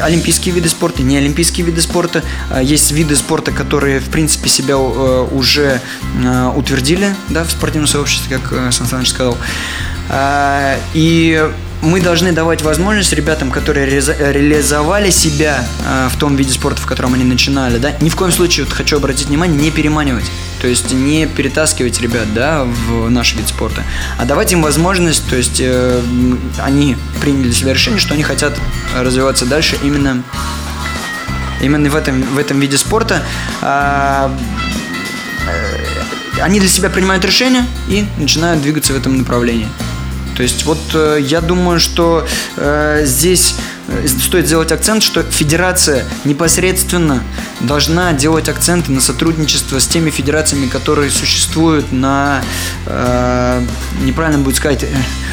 олимпийские 0.00 0.54
виды 0.54 0.68
спорта, 0.68 1.02
не 1.02 1.16
олимпийские 1.16 1.66
виды 1.66 1.80
спорта. 1.80 2.22
А, 2.50 2.62
Есть 2.62 2.92
виды 2.92 3.16
спорта, 3.16 3.52
которые, 3.52 4.00
в 4.00 4.08
принципе, 4.08 4.48
себя 4.48 4.74
э, 4.74 5.28
уже 5.30 5.80
э, 6.22 6.52
утвердили 6.54 7.14
да, 7.28 7.44
в 7.44 7.50
спортивном 7.50 7.86
сообществе, 7.86 8.38
как 8.38 8.52
э, 8.52 8.72
Сан 8.72 8.86
Саныч 8.86 9.08
сказал. 9.08 9.36
А, 10.10 10.76
И 10.94 11.48
мы 11.82 12.00
должны 12.00 12.32
давать 12.32 12.62
возможность 12.62 13.12
ребятам, 13.12 13.50
которые 13.50 13.86
реализовали 13.86 15.10
себя 15.10 15.66
в 16.10 16.18
том 16.18 16.34
виде 16.34 16.50
спорта, 16.50 16.80
в 16.80 16.86
котором 16.86 17.12
они 17.12 17.24
начинали, 17.24 17.76
да, 17.76 17.92
ни 18.00 18.08
в 18.08 18.16
коем 18.16 18.32
случае, 18.32 18.64
вот 18.64 18.72
хочу 18.72 18.96
обратить 18.96 19.26
внимание, 19.26 19.60
не 19.60 19.70
переманивать. 19.70 20.24
То 20.64 20.68
есть 20.68 20.92
не 20.92 21.26
перетаскивать 21.26 22.00
ребят, 22.00 22.32
да, 22.32 22.64
в 22.64 23.10
наш 23.10 23.34
вид 23.34 23.46
спорта, 23.46 23.84
а 24.16 24.24
давать 24.24 24.50
им 24.50 24.62
возможность, 24.62 25.28
то 25.28 25.36
есть 25.36 25.60
э, 25.60 26.00
они 26.58 26.96
приняли 27.20 27.42
для 27.42 27.52
себя 27.52 27.74
решение, 27.74 28.00
что 28.00 28.14
они 28.14 28.22
хотят 28.22 28.58
развиваться 28.96 29.44
дальше 29.44 29.76
именно 29.82 30.22
именно 31.60 31.90
в 31.90 31.94
этом, 31.94 32.22
в 32.22 32.38
этом 32.38 32.60
виде 32.60 32.78
спорта. 32.78 33.22
А, 33.60 34.34
э, 35.46 36.40
они 36.40 36.60
для 36.60 36.68
себя 36.70 36.88
принимают 36.88 37.26
решение 37.26 37.66
и 37.90 38.06
начинают 38.16 38.62
двигаться 38.62 38.94
в 38.94 38.96
этом 38.96 39.18
направлении. 39.18 39.68
То 40.36 40.42
есть 40.42 40.64
вот 40.64 40.78
э, 40.94 41.18
я 41.20 41.40
думаю, 41.40 41.78
что 41.78 42.26
э, 42.56 43.02
здесь 43.04 43.54
э, 43.88 44.06
стоит 44.06 44.46
сделать 44.46 44.72
акцент, 44.72 45.02
что 45.02 45.22
федерация 45.22 46.04
непосредственно 46.24 47.22
должна 47.60 48.12
делать 48.12 48.48
акценты 48.48 48.90
на 48.90 49.00
сотрудничество 49.00 49.78
с 49.78 49.86
теми 49.86 50.10
федерациями, 50.10 50.66
которые 50.66 51.10
существуют 51.10 51.92
на, 51.92 52.42
э, 52.86 53.62
неправильно 54.02 54.42
будет 54.42 54.56
сказать, 54.56 54.84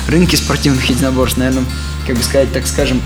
рынке 0.08 0.38
спортивных 0.38 0.86
единоборств, 0.90 1.38
наверное, 1.38 1.66
как 2.06 2.16
бы 2.16 2.24
сказать, 2.24 2.52
так 2.54 2.68
скажем, 2.68 3.02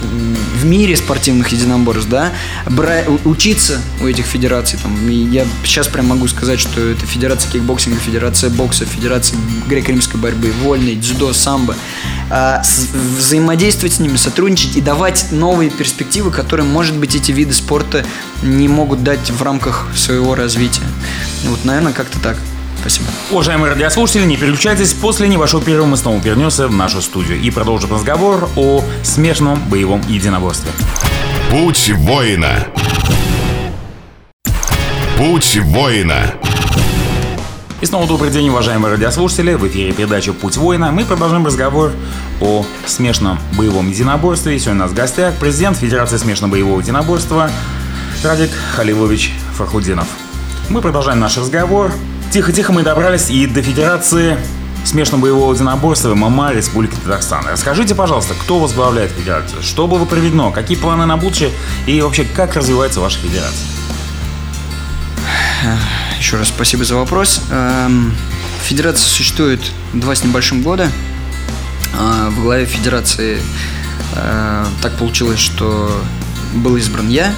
в 0.00 0.64
мире 0.64 0.96
спортивных 0.96 1.48
единоборств, 1.48 2.08
да, 2.08 2.32
бра- 2.66 3.04
учиться 3.24 3.80
у 4.00 4.06
этих 4.06 4.24
федераций. 4.26 4.78
Там, 4.82 5.08
и 5.08 5.14
я 5.14 5.44
сейчас 5.64 5.88
прям 5.88 6.06
могу 6.06 6.28
сказать, 6.28 6.60
что 6.60 6.80
это 6.80 7.04
Федерация 7.06 7.50
кикбоксинга, 7.52 7.98
Федерация 7.98 8.50
бокса, 8.50 8.84
Федерация 8.84 9.38
греко-римской 9.68 10.20
борьбы, 10.20 10.52
вольной, 10.62 10.94
дзюдо, 10.96 11.32
самбо. 11.32 11.74
А, 12.30 12.62
с- 12.62 12.88
взаимодействовать 13.18 13.94
с 13.94 13.98
ними, 14.00 14.16
сотрудничать 14.16 14.76
и 14.76 14.80
давать 14.80 15.26
новые 15.32 15.70
перспективы, 15.70 16.30
которые, 16.30 16.66
может 16.66 16.96
быть, 16.96 17.14
эти 17.14 17.32
виды 17.32 17.52
спорта 17.54 18.04
не 18.42 18.68
могут 18.68 19.02
дать 19.02 19.30
в 19.30 19.42
рамках 19.42 19.88
своего 19.96 20.34
развития. 20.34 20.82
Вот, 21.44 21.64
наверное, 21.64 21.92
как-то 21.92 22.18
так. 22.20 22.36
Спасибо. 22.88 23.08
Уважаемые 23.30 23.72
радиослушатели, 23.74 24.24
не 24.24 24.38
переключайтесь. 24.38 24.94
После 24.94 25.28
небольшого 25.28 25.62
перерыва 25.62 25.84
мы 25.84 25.98
снова 25.98 26.18
вернемся 26.22 26.68
в 26.68 26.72
нашу 26.72 27.02
студию 27.02 27.38
и 27.38 27.50
продолжим 27.50 27.92
разговор 27.92 28.48
о 28.56 28.82
смешанном 29.02 29.60
боевом 29.68 30.00
единоборстве. 30.08 30.70
Путь 31.50 31.90
воина. 31.96 32.66
Путь 35.18 35.58
воина. 35.64 36.34
И 37.82 37.86
снова 37.86 38.06
добрый 38.06 38.30
день, 38.30 38.48
уважаемые 38.48 38.92
радиослушатели. 38.92 39.52
В 39.52 39.68
эфире 39.68 39.92
передача 39.92 40.32
«Путь 40.32 40.56
воина». 40.56 40.90
Мы 40.90 41.04
продолжаем 41.04 41.44
разговор 41.44 41.92
о 42.40 42.64
смешанном 42.86 43.38
боевом 43.52 43.90
единоборстве. 43.90 44.56
И 44.56 44.58
сегодня 44.58 44.80
у 44.80 44.84
нас 44.84 44.92
в 44.92 44.94
гостях 44.94 45.34
президент 45.34 45.76
Федерации 45.76 46.16
смешанного 46.16 46.52
боевого 46.52 46.80
единоборства 46.80 47.50
Радик 48.24 48.50
Халилович 48.76 49.34
Фахудинов. 49.56 50.06
Мы 50.70 50.80
продолжаем 50.80 51.20
наш 51.20 51.36
разговор. 51.36 51.92
Тихо-тихо 52.30 52.72
мы 52.74 52.82
добрались 52.82 53.30
и 53.30 53.46
до 53.46 53.62
Федерации 53.62 54.36
смешанного 54.84 55.22
боевого 55.22 55.54
единоборства 55.54 56.14
ММА 56.14 56.52
Республики 56.52 56.94
Татарстан. 57.02 57.46
Расскажите, 57.48 57.94
пожалуйста, 57.94 58.34
кто 58.34 58.58
возглавляет 58.58 59.10
федерацию, 59.12 59.62
что 59.62 59.86
было 59.86 60.04
проведено, 60.04 60.50
какие 60.50 60.76
планы 60.76 61.06
на 61.06 61.16
будущее 61.16 61.50
и 61.86 62.00
вообще 62.02 62.24
как 62.24 62.54
развивается 62.54 63.00
ваша 63.00 63.18
федерация? 63.18 63.66
Еще 66.18 66.36
раз 66.36 66.48
спасибо 66.48 66.84
за 66.84 66.96
вопрос. 66.96 67.40
Эм, 67.50 68.14
Федерация 68.62 69.06
существует 69.06 69.60
два 69.94 70.14
с 70.14 70.22
небольшим 70.22 70.62
года. 70.62 70.90
А, 71.98 72.28
В 72.28 72.42
главе 72.42 72.66
федерации 72.66 73.40
э, 74.14 74.66
так 74.82 74.98
получилось, 74.98 75.40
что 75.40 75.90
был 76.54 76.76
избран 76.76 77.08
я. 77.08 77.32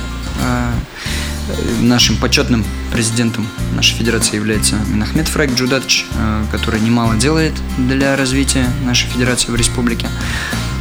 А, 1.51 1.83
Нашим 1.83 2.17
почетным 2.17 2.65
президентом 2.93 3.47
нашей 3.75 3.95
федерации 3.97 4.37
является 4.37 4.77
Минахмед 4.89 5.29
Фрайк 5.29 5.55
Джудатович, 5.55 6.07
э, 6.15 6.45
который 6.51 6.81
немало 6.81 7.15
делает 7.17 7.55
для 7.79 8.17
развития 8.17 8.67
нашей 8.85 9.09
федерации 9.09 9.51
в 9.51 9.57
республике. 9.57 10.07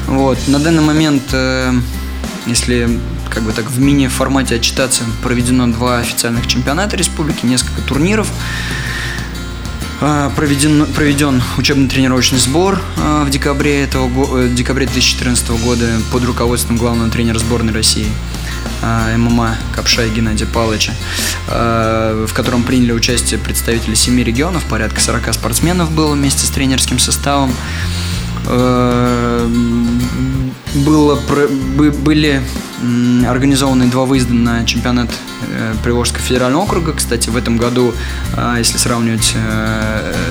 Вот. 0.07 0.37
На 0.47 0.59
данный 0.59 0.81
момент, 0.83 1.23
э, 1.31 1.73
если 2.47 2.99
как 3.29 3.43
бы 3.43 3.51
так 3.51 3.69
в 3.69 3.79
мини-формате 3.79 4.55
отчитаться, 4.55 5.03
проведено 5.23 5.67
два 5.67 5.99
официальных 5.99 6.47
чемпионата 6.47 6.97
республики, 6.97 7.45
несколько 7.45 7.81
турниров. 7.81 8.27
Проведен, 10.37 10.85
проведен 10.95 11.41
учебно-тренировочный 11.57 12.39
сбор 12.39 12.81
в 12.95 13.29
декабре, 13.29 13.81
этого, 13.83 14.07
го- 14.07 14.37
э, 14.37 14.47
декабре 14.49 14.85
2014 14.85 15.49
года 15.57 15.85
под 16.09 16.23
руководством 16.23 16.77
главного 16.77 17.09
тренера 17.11 17.37
сборной 17.37 17.73
России 17.73 18.07
а, 18.81 19.15
ММА 19.17 19.55
Капшая 19.73 20.09
Геннадия 20.09 20.45
Павловича, 20.45 20.93
а, 21.47 22.25
в 22.25 22.33
котором 22.33 22.63
приняли 22.63 22.91
участие 22.91 23.39
представители 23.39 23.93
семи 23.95 24.23
регионов, 24.23 24.63
порядка 24.65 25.01
40 25.01 25.33
спортсменов 25.33 25.91
было 25.91 26.13
вместе 26.13 26.45
с 26.45 26.49
тренерским 26.49 26.99
составом. 26.99 27.53
Э, 28.47 29.47
было, 30.75 31.19
были 32.03 32.41
организованы 33.27 33.87
два 33.87 34.05
выезда 34.05 34.33
на 34.33 34.65
чемпионат 34.65 35.09
э, 35.47 35.73
Приволжского 35.83 36.21
федерального 36.21 36.63
округа. 36.63 36.93
Кстати, 36.93 37.29
в 37.29 37.35
этом 37.35 37.57
году, 37.57 37.93
э, 38.37 38.55
если 38.57 38.77
сравнивать 38.77 39.35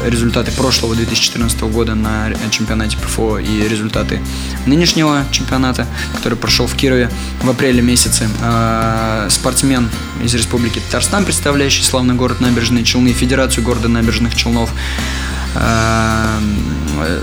результаты 0.06 0.50
прошлого 0.52 0.94
2014 0.94 1.60
года 1.62 1.94
на 1.94 2.30
чемпионате 2.50 2.96
ПФО 2.96 3.38
и 3.38 3.68
результаты 3.68 4.20
нынешнего 4.66 5.24
чемпионата, 5.30 5.86
который 6.14 6.38
прошел 6.38 6.66
в 6.66 6.74
Кирове 6.74 7.10
в 7.42 7.50
апреле 7.50 7.82
месяце, 7.82 8.28
спортсмен 9.28 9.88
из 10.22 10.34
Республики 10.34 10.80
Татарстан, 10.86 11.24
представляющий 11.24 11.84
славный 11.84 12.14
город 12.14 12.40
Набережные 12.40 12.84
Челны, 12.84 13.12
Федерацию 13.12 13.64
города 13.64 13.88
Набережных 13.88 14.34
Челнов, 14.34 14.70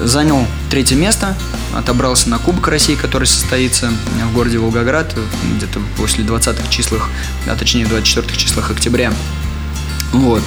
занял 0.03 0.45
третье 0.69 0.95
место, 0.95 1.35
отобрался 1.75 2.29
на 2.29 2.37
Кубок 2.37 2.67
России, 2.67 2.95
который 2.95 3.25
состоится 3.25 3.91
в 4.29 4.33
городе 4.33 4.57
Волгоград 4.57 5.15
где-то 5.57 5.79
после 5.97 6.23
20-х 6.23 6.69
числах, 6.69 7.09
а 7.47 7.55
точнее 7.55 7.85
24-х 7.85 8.35
числах 8.37 8.71
октября. 8.71 9.11
Вот. 10.15 10.41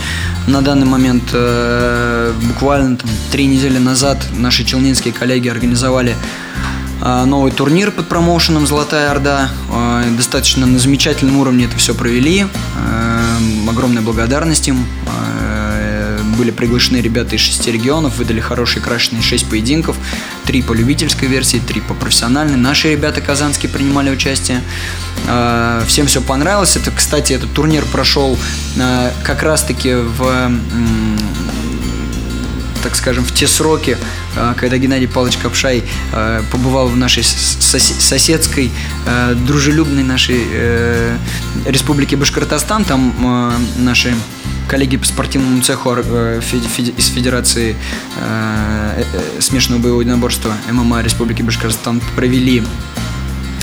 На 0.47 0.63
данный 0.63 0.87
момент 0.87 1.25
э, 1.33 2.33
буквально 2.43 2.97
там, 2.97 3.11
три 3.31 3.47
недели 3.47 3.79
назад 3.79 4.27
наши 4.33 4.65
челнинские 4.65 5.13
коллеги 5.13 5.49
организовали 5.49 6.17
э, 7.03 7.25
новый 7.27 7.53
турнир 7.53 7.91
под 7.91 8.09
промоушеном 8.09 8.67
«Золотая 8.67 9.11
Орда». 9.11 9.51
Э, 9.71 10.05
достаточно 10.17 10.67
на 10.67 10.79
замечательном 10.79 11.37
уровне 11.37 11.67
это 11.67 11.77
все 11.77 11.95
провели. 11.95 12.47
Э, 12.47 13.69
огромная 13.69 14.03
благодарность 14.03 14.69
им. 14.69 14.87
Э, 15.07 15.38
были 16.39 16.51
приглашены 16.53 16.99
ребята 16.99 17.35
из 17.35 17.41
шести 17.41 17.73
регионов, 17.73 18.17
выдали 18.17 18.39
хорошие 18.41 18.81
крашеные 18.81 19.23
шесть 19.23 19.47
поединков, 19.51 19.97
три 20.45 20.63
по 20.63 20.73
любительской 20.73 21.27
версии, 21.27 21.59
три 21.59 21.81
по 21.81 21.95
профессиональной. 21.95 22.57
Наши 22.57 22.93
ребята 22.93 23.21
казанские 23.21 23.71
принимали 23.71 24.09
участие. 24.09 24.63
Э, 25.27 25.83
Всем 25.87 26.07
все 26.07 26.21
понравилось. 26.23 26.77
Это, 26.77 26.93
кстати, 26.93 27.33
этот 27.33 27.53
турнир 27.53 27.85
прошел 27.85 28.39
э, 28.77 29.11
как 29.25 29.43
раз-таки 29.43 29.95
в 29.95 30.51
так 32.85 32.95
скажем, 32.95 33.25
в 33.25 33.35
те 33.35 33.49
сроки, 33.49 33.99
э, 34.37 34.55
когда 34.57 34.79
Геннадий 34.79 35.09
Павлович 35.09 35.39
Капшай 35.39 35.83
побывал 36.53 36.87
в 36.87 36.97
нашей 36.97 37.25
сос- 37.25 38.01
соседской, 38.01 38.71
дружелюбной 39.47 40.05
нашей 40.05 40.45
республике 41.67 42.17
Башкортостан, 42.17 42.85
там 42.85 43.53
наши 43.77 44.15
коллеги 44.69 44.97
по 44.99 45.07
спортивному 45.07 45.63
цеху 45.63 45.95
э, 45.97 46.41
из 46.97 47.07
Федерации 47.09 47.75
э, 48.17 49.05
э, 49.13 49.41
смешанного 49.41 49.83
боевого 49.83 50.03
единоборства 50.03 50.53
ММА 50.71 51.03
Республики 51.03 51.43
Башкортостан 51.43 52.01
провели 52.15 52.63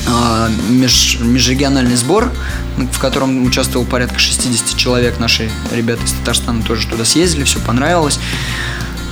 а, 0.08 0.50
меж- 0.70 1.24
межрегиональный 1.24 1.96
сбор, 1.96 2.32
в 2.92 3.00
котором 3.00 3.44
участвовал 3.46 3.86
порядка 3.86 4.20
60 4.20 4.78
человек. 4.78 5.20
Наши 5.20 5.50
ребята 5.72 6.04
из 6.04 6.12
Татарстана 6.12 6.62
тоже 6.64 6.88
туда 6.88 7.06
съездили, 7.06 7.44
все 7.44 7.60
понравилось. 7.60 8.20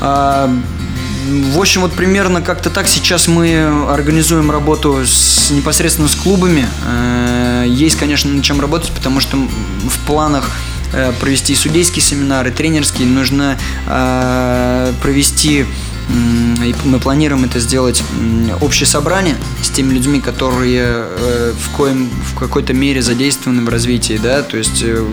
А, 0.01 0.51
В 1.53 1.60
общем, 1.60 1.82
вот 1.82 1.93
примерно 1.93 2.41
как-то 2.41 2.69
так 2.69 2.88
сейчас 2.88 3.27
мы 3.27 3.88
организуем 3.89 4.51
работу 4.51 4.99
с, 5.06 5.49
непосредственно 5.51 6.08
с 6.08 6.15
клубами. 6.15 6.67
Есть, 7.65 7.97
конечно, 7.97 8.29
над 8.32 8.43
чем 8.43 8.60
работать, 8.62 8.91
потому 8.91 9.19
что 9.19 9.38
в 9.38 10.06
планах 10.06 10.51
провести 11.19 11.56
судейские 11.56 12.03
семинары, 12.03 12.51
тренерские, 12.51 13.08
нужно 13.08 13.58
э, 13.88 14.93
провести 15.01 15.65
и 16.10 16.76
мы 16.86 17.00
планируем 17.00 17.46
это 17.46 17.60
сделать 17.60 18.04
общее 18.62 18.88
собрание 18.88 19.36
с 19.62 19.70
теми 19.70 19.94
людьми, 19.94 20.22
которые 20.22 20.84
э, 20.86 21.54
в, 21.58 21.70
коем, 21.76 22.10
в 22.10 22.39
какой-то 22.39 22.74
мере 22.74 23.02
задействованы 23.02 23.63
в 23.63 23.70
развитии, 23.70 24.20
да, 24.22 24.42
то 24.44 24.58
есть 24.58 24.82
э, 24.84 25.06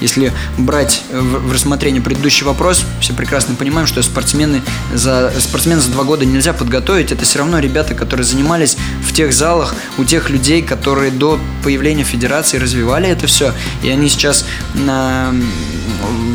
если 0.00 0.32
брать 0.58 1.02
в, 1.10 1.52
рассмотрение 1.52 2.00
предыдущий 2.00 2.44
вопрос, 2.44 2.84
все 3.00 3.12
прекрасно 3.12 3.54
понимаем, 3.54 3.86
что 3.86 4.02
спортсмены 4.02 4.62
за, 4.94 5.32
спортсмена 5.38 5.80
за 5.80 5.90
два 5.90 6.04
года 6.04 6.24
нельзя 6.24 6.52
подготовить, 6.52 7.12
это 7.12 7.24
все 7.24 7.38
равно 7.40 7.58
ребята, 7.58 7.94
которые 7.94 8.24
занимались 8.24 8.76
в 9.02 9.12
тех 9.12 9.32
залах 9.32 9.74
у 9.98 10.04
тех 10.04 10.30
людей, 10.30 10.62
которые 10.62 11.10
до 11.10 11.38
появления 11.62 12.04
федерации 12.04 12.58
развивали 12.58 13.08
это 13.08 13.26
все, 13.26 13.52
и 13.82 13.88
они 13.88 14.08
сейчас 14.08 14.44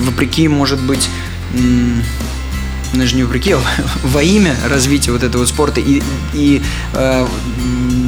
вопреки, 0.06 0.48
может 0.48 0.80
быть, 0.82 1.10
вопреки, 2.94 3.54
а 3.54 3.60
во 4.04 4.22
имя 4.22 4.56
развития 4.70 5.12
вот 5.12 5.24
этого 5.24 5.46
спорта 5.46 5.80
и, 5.80 6.02
и 6.34 6.62
э, 6.94 7.28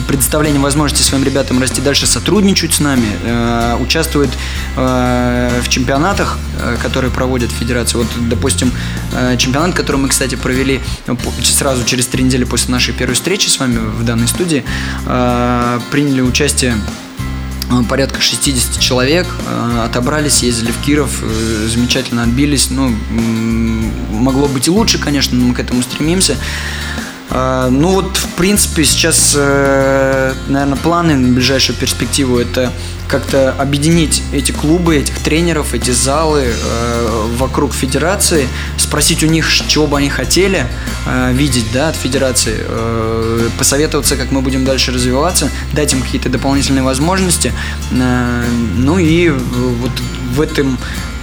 предоставления 0.07 0.59
возможности 0.59 1.03
своим 1.07 1.23
ребятам 1.23 1.59
расти 1.59 1.81
дальше, 1.81 2.05
сотрудничают 2.05 2.73
с 2.73 2.79
нами, 2.79 3.07
э, 3.23 3.77
участвуют 3.79 4.31
э, 4.75 5.61
в 5.63 5.69
чемпионатах, 5.69 6.37
э, 6.59 6.77
которые 6.81 7.11
проводят 7.11 7.51
федерация. 7.51 7.99
Вот, 7.99 8.07
допустим, 8.29 8.71
э, 9.13 9.37
чемпионат, 9.37 9.75
который 9.75 9.97
мы, 9.97 10.09
кстати, 10.09 10.35
провели 10.35 10.81
по- 11.05 11.43
сразу 11.43 11.83
через 11.85 12.07
три 12.07 12.23
недели 12.23 12.43
после 12.43 12.71
нашей 12.71 12.93
первой 12.93 13.15
встречи 13.15 13.47
с 13.47 13.59
вами 13.59 13.77
в 13.77 14.03
данной 14.03 14.27
студии, 14.27 14.63
э, 15.05 15.79
приняли 15.91 16.21
участие 16.21 16.75
порядка 17.89 18.21
60 18.21 18.79
человек, 18.79 19.27
э, 19.47 19.83
отобрались, 19.85 20.35
съездили 20.35 20.71
в 20.71 20.79
Киров, 20.81 21.19
э, 21.21 21.67
замечательно 21.67 22.23
отбились. 22.23 22.69
Ну, 22.69 22.93
могло 24.11 24.47
быть 24.47 24.67
и 24.67 24.71
лучше, 24.71 24.99
конечно, 24.99 25.37
но 25.37 25.47
мы 25.47 25.53
к 25.53 25.59
этому 25.59 25.81
стремимся. 25.81 26.37
А, 27.29 27.69
ну 27.69 27.89
вот, 27.89 28.17
в 28.17 28.35
принципе, 28.35 28.83
сейчас, 28.83 29.33
э, 29.37 30.33
наверное, 30.47 30.77
планы 30.77 31.15
на 31.15 31.33
ближайшую 31.33 31.77
перспективу 31.77 32.37
это 32.37 32.71
как-то 33.07 33.51
объединить 33.53 34.23
эти 34.31 34.51
клубы, 34.51 34.97
этих 34.97 35.19
тренеров, 35.19 35.73
эти 35.73 35.91
залы 35.91 36.45
э, 36.45 37.27
вокруг 37.37 37.73
федерации, 37.73 38.47
спросить 38.77 39.23
у 39.23 39.27
них, 39.27 39.47
чего 39.67 39.87
бы 39.87 39.97
они 39.97 40.09
хотели 40.09 40.65
э, 41.05 41.33
видеть 41.33 41.65
да, 41.73 41.89
от 41.89 41.95
федерации, 41.95 42.59
посоветоваться, 43.57 44.15
как 44.15 44.31
мы 44.31 44.41
будем 44.41 44.65
дальше 44.65 44.91
развиваться, 44.91 45.49
дать 45.73 45.93
им 45.93 46.01
какие-то 46.01 46.29
дополнительные 46.29 46.83
возможности. 46.83 47.53
Ну 47.91 48.97
и 48.97 49.29
вот 49.29 49.91
в 50.35 50.41
этом 50.41 50.77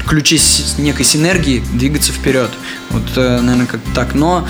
ключе 0.05 0.39
некой 0.79 1.05
синергии 1.05 1.63
двигаться 1.73 2.13
вперед. 2.13 2.51
Вот, 2.91 3.05
э, 3.17 3.41
наверное, 3.41 3.67
как 3.67 3.81
так. 3.95 4.15
Но, 4.15 4.47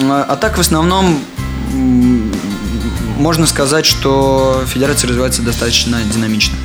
э, 0.00 0.24
а 0.28 0.36
так 0.36 0.56
в 0.56 0.60
основном 0.60 1.22
можно 3.20 3.46
сказать, 3.46 3.86
что 3.86 4.64
федерация 4.66 5.08
развивается 5.08 5.42
достаточно 5.42 6.00
динамично. 6.02 6.56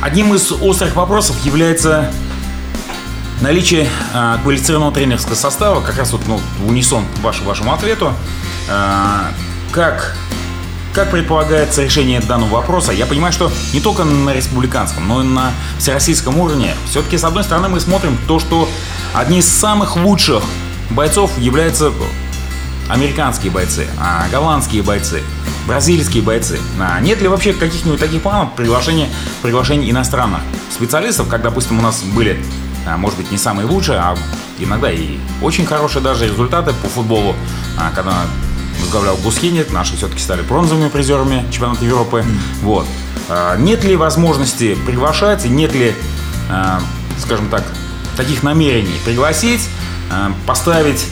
Одним 0.00 0.34
из 0.34 0.52
острых 0.52 0.96
вопросов 0.96 1.36
является 1.44 2.12
наличие 3.40 3.88
э, 4.12 4.36
квалифицированного 4.42 4.92
тренерского 4.92 5.34
состава, 5.34 5.80
как 5.80 5.96
раз 5.98 6.12
вот 6.12 6.22
ну, 6.26 6.40
унисон 6.66 7.04
вашему, 7.22 7.48
вашему 7.48 7.72
ответу. 7.72 8.12
Э, 8.68 9.30
как, 9.72 10.16
как 10.94 11.10
предполагается 11.10 11.82
решение 11.82 12.20
данного 12.20 12.54
вопроса? 12.54 12.92
Я 12.92 13.06
понимаю, 13.06 13.32
что 13.32 13.50
не 13.72 13.80
только 13.80 14.04
на 14.04 14.32
республиканском, 14.32 15.06
но 15.06 15.22
и 15.22 15.26
на 15.26 15.52
всероссийском 15.78 16.38
уровне. 16.38 16.74
Все-таки, 16.88 17.18
с 17.18 17.24
одной 17.24 17.42
стороны, 17.42 17.68
мы 17.68 17.80
смотрим 17.80 18.16
то, 18.28 18.38
что 18.38 18.68
одни 19.12 19.40
из 19.40 19.48
самых 19.48 19.96
лучших 19.96 20.42
бойцов 20.90 21.36
являются 21.38 21.92
американские 22.88 23.50
бойцы, 23.50 23.86
а 23.98 24.28
голландские 24.30 24.82
бойцы 24.82 25.22
бразильские 25.66 26.22
бойцы. 26.22 26.60
А 26.78 27.00
нет 27.00 27.20
ли 27.22 27.28
вообще 27.28 27.52
каких-нибудь 27.52 27.98
таких 27.98 28.22
планов 28.22 28.52
приглашения, 28.54 29.08
приглашения 29.42 29.90
иностранных 29.90 30.40
специалистов, 30.70 31.28
как, 31.28 31.42
допустим, 31.42 31.78
у 31.78 31.82
нас 31.82 32.02
были, 32.02 32.38
а, 32.86 32.96
может 32.96 33.18
быть, 33.18 33.30
не 33.30 33.38
самые 33.38 33.66
лучшие, 33.66 33.98
а 33.98 34.14
иногда 34.58 34.90
и 34.90 35.18
очень 35.42 35.64
хорошие 35.64 36.02
даже 36.02 36.26
результаты 36.26 36.72
по 36.74 36.88
футболу, 36.88 37.34
а, 37.78 37.90
когда 37.94 38.12
возглавлял 38.80 39.16
Гусхинет, 39.16 39.72
наши 39.72 39.96
все-таки 39.96 40.20
стали 40.20 40.42
бронзовыми 40.42 40.88
призерами 40.88 41.44
чемпионата 41.50 41.84
Европы. 41.84 42.24
Вот. 42.62 42.86
А, 43.28 43.56
нет 43.56 43.84
ли 43.84 43.96
возможности 43.96 44.74
приглашать, 44.86 45.44
нет 45.44 45.74
ли, 45.74 45.94
скажем 47.18 47.48
так, 47.48 47.64
таких 48.16 48.42
намерений 48.42 48.94
пригласить, 49.04 49.68
поставить 50.46 51.06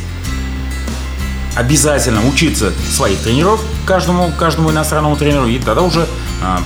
обязательно 1.54 2.26
учиться 2.26 2.72
своих 2.90 3.20
тренеров, 3.20 3.60
каждому, 3.86 4.32
каждому 4.38 4.70
иностранному 4.70 5.16
тренеру, 5.16 5.46
и 5.46 5.58
тогда 5.58 5.82
уже 5.82 6.06
а, 6.42 6.62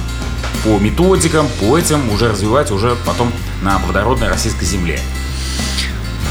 по 0.65 0.79
методикам, 0.79 1.49
по 1.61 1.77
этим 1.77 2.11
уже 2.11 2.29
развивать 2.29 2.71
уже 2.71 2.97
потом 3.05 3.33
на 3.63 3.79
плодородной 3.79 4.29
российской 4.29 4.65
земле. 4.65 5.01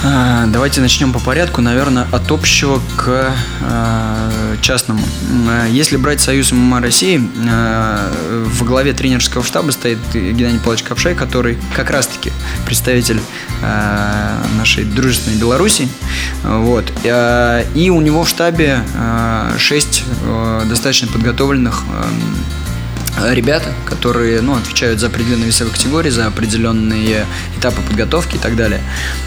А, 0.04 0.46
давайте 0.48 0.82
начнем 0.82 1.14
по 1.14 1.20
порядку, 1.20 1.62
наверное, 1.62 2.08
от 2.12 2.32
общего 2.32 2.82
к 2.96 3.34
э, 3.62 4.56
частному. 4.62 5.02
А, 5.50 5.68
если 5.68 5.98
брать 5.98 6.22
Союз 6.22 6.52
ММА 6.52 6.82
России, 6.82 7.22
э, 7.22 8.44
в 8.46 8.64
главе 8.64 8.94
тренерского 8.94 9.44
штаба 9.44 9.72
стоит 9.72 9.98
Геннадий 10.14 10.60
Павлович 10.60 10.84
Капшай, 10.84 11.16
который 11.16 11.58
как 11.76 11.90
раз-таки 11.90 12.32
представитель 12.66 13.20
э, 13.62 14.38
нашей 14.58 14.84
дружественной 14.84 15.38
Беларуси. 15.38 15.88
Вот. 16.44 16.92
И 17.04 17.90
у 17.90 18.02
него 18.02 18.24
в 18.24 18.30
штабе 18.30 18.80
э, 18.94 19.56
6 19.58 20.04
э, 20.24 20.62
достаточно 20.68 21.08
подготовленных 21.08 21.84
ребята, 23.32 23.74
которые 23.86 24.42
ну, 24.42 24.56
отвечают 24.56 25.00
за 25.00 25.08
определенные 25.08 25.48
весовые 25.48 25.74
категории, 25.74 26.10
за 26.10 26.28
определенные 26.28 27.26
этапы 27.58 27.82
подготовки 27.82 28.36
и 28.36 28.40
так 28.40 28.56
далее. 28.56 28.82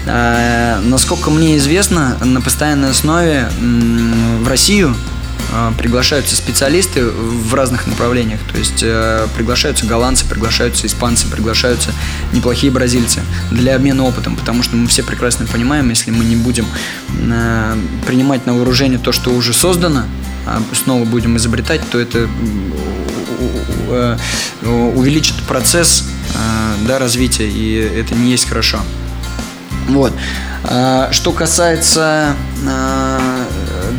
А, 0.05 0.79
насколько 0.81 1.29
мне 1.29 1.57
известно, 1.57 2.17
на 2.23 2.41
постоянной 2.41 2.91
основе 2.91 3.49
в 3.59 4.47
Россию 4.47 4.95
а, 5.51 5.73
приглашаются 5.77 6.35
специалисты 6.35 7.05
в 7.05 7.53
разных 7.53 7.87
направлениях. 7.87 8.39
То 8.51 8.57
есть 8.57 8.83
э, 8.83 9.27
приглашаются 9.35 9.85
голландцы, 9.85 10.25
приглашаются 10.25 10.85
испанцы, 10.85 11.27
приглашаются 11.27 11.91
неплохие 12.33 12.71
бразильцы 12.71 13.21
для 13.49 13.75
обмена 13.75 14.03
опытом, 14.03 14.35
потому 14.35 14.61
что 14.61 14.75
мы 14.75 14.87
все 14.87 15.03
прекрасно 15.03 15.47
понимаем, 15.47 15.89
если 15.89 16.11
мы 16.11 16.25
не 16.25 16.35
будем 16.35 16.67
э, 17.09 17.75
принимать 18.05 18.45
на 18.45 18.53
вооружение 18.53 18.99
то, 18.99 19.11
что 19.11 19.31
уже 19.31 19.53
создано, 19.53 20.03
а 20.45 20.61
снова 20.73 21.05
будем 21.05 21.37
изобретать, 21.37 21.81
то 21.89 21.99
это 21.99 22.29
Э, 23.18 23.18
увеличит 24.63 25.35
процесс 25.43 26.03
э, 26.33 26.87
да, 26.87 26.99
развития, 26.99 27.49
и 27.49 27.75
это 27.75 28.15
не 28.15 28.31
есть 28.31 28.47
хорошо. 28.47 28.79
Вот. 29.87 30.13
А, 30.63 31.09
что 31.11 31.31
касается 31.31 32.35
э, 32.63 33.43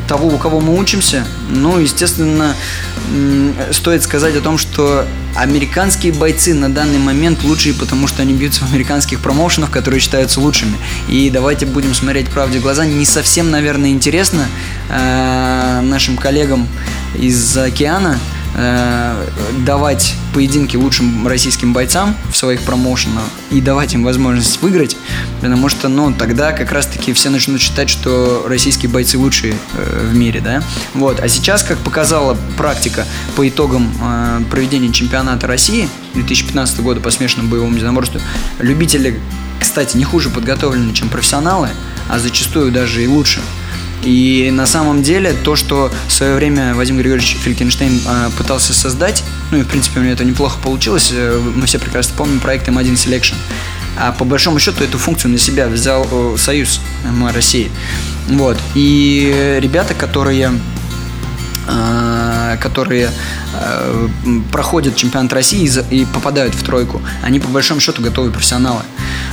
того, 0.06 0.28
у 0.28 0.38
кого 0.38 0.60
мы 0.60 0.78
учимся, 0.78 1.24
ну, 1.48 1.78
естественно, 1.78 2.54
стоит 3.72 4.04
сказать 4.04 4.36
о 4.36 4.40
том, 4.40 4.58
что 4.58 5.04
американские 5.34 6.12
бойцы 6.12 6.54
на 6.54 6.72
данный 6.72 6.98
момент 6.98 7.42
лучшие, 7.42 7.74
потому 7.74 8.06
что 8.06 8.22
они 8.22 8.34
бьются 8.34 8.64
в 8.64 8.70
американских 8.70 9.20
промоушенах, 9.20 9.70
которые 9.70 10.00
считаются 10.00 10.40
лучшими. 10.40 10.74
И 11.08 11.30
давайте 11.30 11.66
будем 11.66 11.94
смотреть 11.94 12.28
правде 12.28 12.60
в 12.60 12.62
глаза. 12.62 12.84
Не 12.84 13.04
совсем, 13.04 13.50
наверное, 13.50 13.90
интересно 13.90 14.46
э, 14.88 15.80
нашим 15.82 16.16
коллегам 16.16 16.68
из 17.18 17.56
океана 17.56 18.18
э, 18.54 19.26
давать 19.64 20.14
поединки 20.34 20.76
лучшим 20.76 21.26
российским 21.26 21.72
бойцам 21.72 22.16
в 22.30 22.36
своих 22.36 22.62
промоушенах 22.62 23.22
и 23.50 23.60
давать 23.60 23.94
им 23.94 24.04
возможность 24.04 24.60
выиграть, 24.62 24.96
потому 25.40 25.68
что, 25.68 25.88
ну, 25.88 26.12
тогда 26.12 26.52
как 26.52 26.72
раз-таки 26.72 27.12
все 27.12 27.30
начнут 27.30 27.60
считать, 27.60 27.90
что 27.90 28.44
российские 28.48 28.90
бойцы 28.90 29.18
лучшие 29.18 29.54
э, 29.74 30.08
в 30.10 30.14
мире, 30.14 30.40
да. 30.40 30.62
Вот. 30.94 31.20
А 31.20 31.28
сейчас, 31.28 31.62
как 31.62 31.78
показала 31.78 32.36
практика 32.56 33.06
по 33.36 33.48
итогам 33.48 33.92
э, 34.00 34.40
проведения 34.50 34.92
чемпионата 34.92 35.46
России 35.46 35.88
2015 36.14 36.80
года 36.80 37.00
по 37.00 37.10
смешанному 37.10 37.50
боевому 37.50 37.74
единоборству, 37.74 38.20
любители, 38.58 39.20
кстати, 39.60 39.96
не 39.96 40.04
хуже 40.04 40.30
подготовлены, 40.30 40.92
чем 40.92 41.08
профессионалы, 41.08 41.70
а 42.08 42.18
зачастую 42.18 42.72
даже 42.72 43.02
и 43.02 43.06
лучше. 43.06 43.40
И 44.02 44.50
на 44.52 44.66
самом 44.66 45.02
деле 45.02 45.32
то, 45.32 45.56
что 45.56 45.92
в 46.08 46.12
свое 46.12 46.34
время 46.34 46.74
Вадим 46.74 46.96
Григорьевич 46.96 47.36
Фелькенштейн 47.42 48.00
э, 48.06 48.30
пытался 48.36 48.72
создать, 48.72 49.22
ну 49.50 49.58
и 49.58 49.62
в 49.62 49.68
принципе 49.68 50.00
у 50.00 50.02
него 50.02 50.12
это 50.12 50.24
неплохо 50.24 50.58
получилось, 50.62 51.10
э, 51.12 51.40
мы 51.54 51.66
все 51.66 51.78
прекрасно 51.78 52.14
помним 52.16 52.40
проект 52.40 52.68
M1 52.68 52.94
Selection. 52.94 53.34
А 53.98 54.12
по 54.12 54.24
большому 54.24 54.58
счету 54.58 54.82
эту 54.82 54.96
функцию 54.96 55.32
на 55.32 55.38
себя 55.38 55.68
взял 55.68 56.06
э, 56.10 56.36
Союз 56.38 56.80
МР 57.04 57.34
России. 57.34 57.70
Вот. 58.28 58.58
И 58.74 59.58
ребята, 59.60 59.94
которые 59.94 60.52
которые 62.60 63.10
э, 63.54 64.08
проходят 64.52 64.96
чемпионат 64.96 65.32
России 65.32 65.68
и, 65.90 66.04
попадают 66.04 66.54
в 66.54 66.62
тройку, 66.62 67.00
они 67.22 67.40
по 67.40 67.48
большому 67.48 67.80
счету 67.80 68.02
готовые 68.02 68.32
профессионалы. 68.32 68.82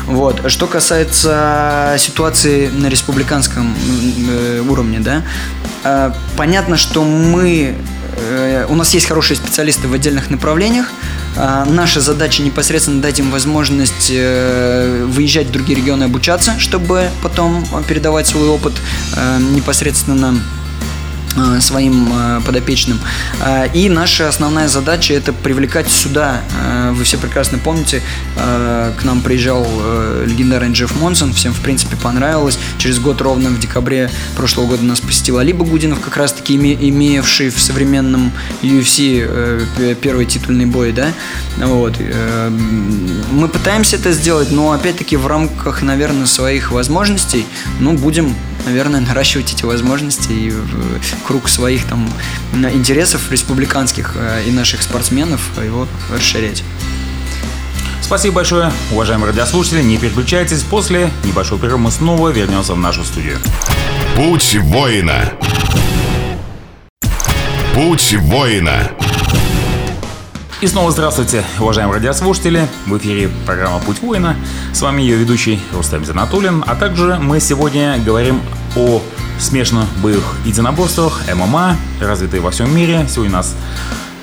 Вот. 0.06 0.50
Что 0.50 0.68
касается 0.68 1.96
ситуации 1.98 2.68
на 2.68 2.88
республиканском 2.88 3.76
э, 4.30 4.64
уровне, 4.68 5.00
да, 5.00 5.24
э, 5.84 6.12
понятно, 6.36 6.78
что 6.78 7.04
мы 7.04 7.76
у 8.70 8.74
нас 8.74 8.96
есть 8.96 9.06
хорошие 9.06 9.38
специалисты 9.38 9.88
в 9.88 9.94
отдельных 9.94 10.32
направлениях. 10.32 10.88
Наша 11.36 12.02
задача 12.02 12.42
непосредственно 12.42 13.00
дать 13.00 13.20
им 13.20 13.30
возможность 13.30 14.10
выезжать 14.10 15.48
в 15.48 15.52
другие 15.52 15.78
регионы 15.78 16.06
обучаться, 16.06 16.56
чтобы 16.58 17.12
потом 17.22 17.64
передавать 17.88 18.26
свой 18.26 18.48
опыт 18.48 18.74
непосредственно 19.54 20.34
Э, 20.34 20.67
своим 21.60 22.10
э, 22.12 22.42
подопечным. 22.46 23.00
Э, 23.42 23.68
и 23.74 23.90
наша 23.90 24.28
основная 24.28 24.68
задача 24.68 25.14
это 25.14 25.34
привлекать 25.34 25.90
сюда. 25.90 26.42
Вы 26.92 27.04
все 27.04 27.18
прекрасно 27.18 27.58
помните, 27.58 28.02
к 28.36 29.04
нам 29.04 29.22
приезжал 29.22 29.66
легендарный 30.26 30.74
Джефф 30.74 31.00
Монсон, 31.00 31.34
всем 31.34 31.54
в 31.54 31.60
принципе 31.60 31.96
понравилось. 31.96 32.58
Через 32.78 33.00
год 33.00 33.22
ровно 33.22 33.50
в 33.50 33.60
декабре 33.60 34.10
прошлого 34.36 34.68
года 34.68 34.84
нас 34.84 35.00
посетил 35.00 35.38
Али 35.38 35.54
Багудинов, 35.54 36.00
как 36.00 36.18
раз 36.18 36.34
таки 36.34 36.56
имевший 36.56 37.50
в 37.50 37.60
современном 37.60 38.32
UFC 38.62 39.96
первый 39.96 40.26
титульный 40.26 40.66
бой, 40.66 40.92
да. 40.92 41.08
Вот. 41.58 41.96
Мы 43.32 43.48
пытаемся 43.48 43.98
это 43.98 44.12
сделать, 44.12 44.52
но 44.52 44.72
опять-таки 44.72 45.18
в 45.18 45.28
рамках, 45.28 45.82
наверное, 45.82 46.26
своих 46.26 46.72
возможностей, 46.72 47.46
ну, 47.80 47.94
будем 47.94 48.36
наверное, 48.68 49.00
наращивать 49.00 49.54
эти 49.54 49.64
возможности 49.64 50.32
и 50.32 50.54
круг 51.26 51.48
своих 51.48 51.86
там 51.86 52.10
интересов 52.54 53.32
республиканских 53.32 54.14
э, 54.16 54.44
и 54.46 54.52
наших 54.52 54.84
спортсменов 54.84 55.42
его 55.64 55.88
расширять. 56.14 56.64
Спасибо 58.02 58.36
большое, 58.36 58.72
уважаемые 58.92 59.32
радиослушатели. 59.32 59.82
Не 59.82 59.98
переключайтесь. 59.98 60.64
После 60.64 61.10
небольшого 61.24 61.60
перерыва 61.60 61.78
мы 61.78 61.92
снова 61.92 62.30
вернемся 62.30 62.74
в 62.74 62.78
нашу 62.78 63.04
студию. 63.04 63.38
Путь 64.16 64.56
воина. 64.56 65.34
Путь 67.74 68.16
воина. 68.20 68.92
И 70.60 70.66
снова 70.66 70.90
здравствуйте, 70.90 71.46
уважаемые 71.60 71.98
радиослушатели. 71.98 72.68
В 72.88 72.98
эфире 72.98 73.30
программа 73.46 73.78
«Путь 73.78 74.02
воина». 74.02 74.36
С 74.74 74.82
вами 74.82 75.04
ее 75.04 75.16
ведущий 75.16 75.62
Рустам 75.72 76.04
Зинатуллин. 76.04 76.64
А 76.66 76.74
также 76.74 77.20
мы 77.20 77.40
сегодня 77.40 78.00
говорим 78.04 78.42
о 78.76 79.04
смешанных 79.40 79.88
боевых 80.02 80.36
единоборствах, 80.46 81.22
ММА, 81.32 81.78
развитые 82.02 82.42
во 82.42 82.50
всем 82.50 82.76
мире. 82.76 83.06
Сегодня 83.08 83.34
у 83.34 83.38
нас 83.38 83.54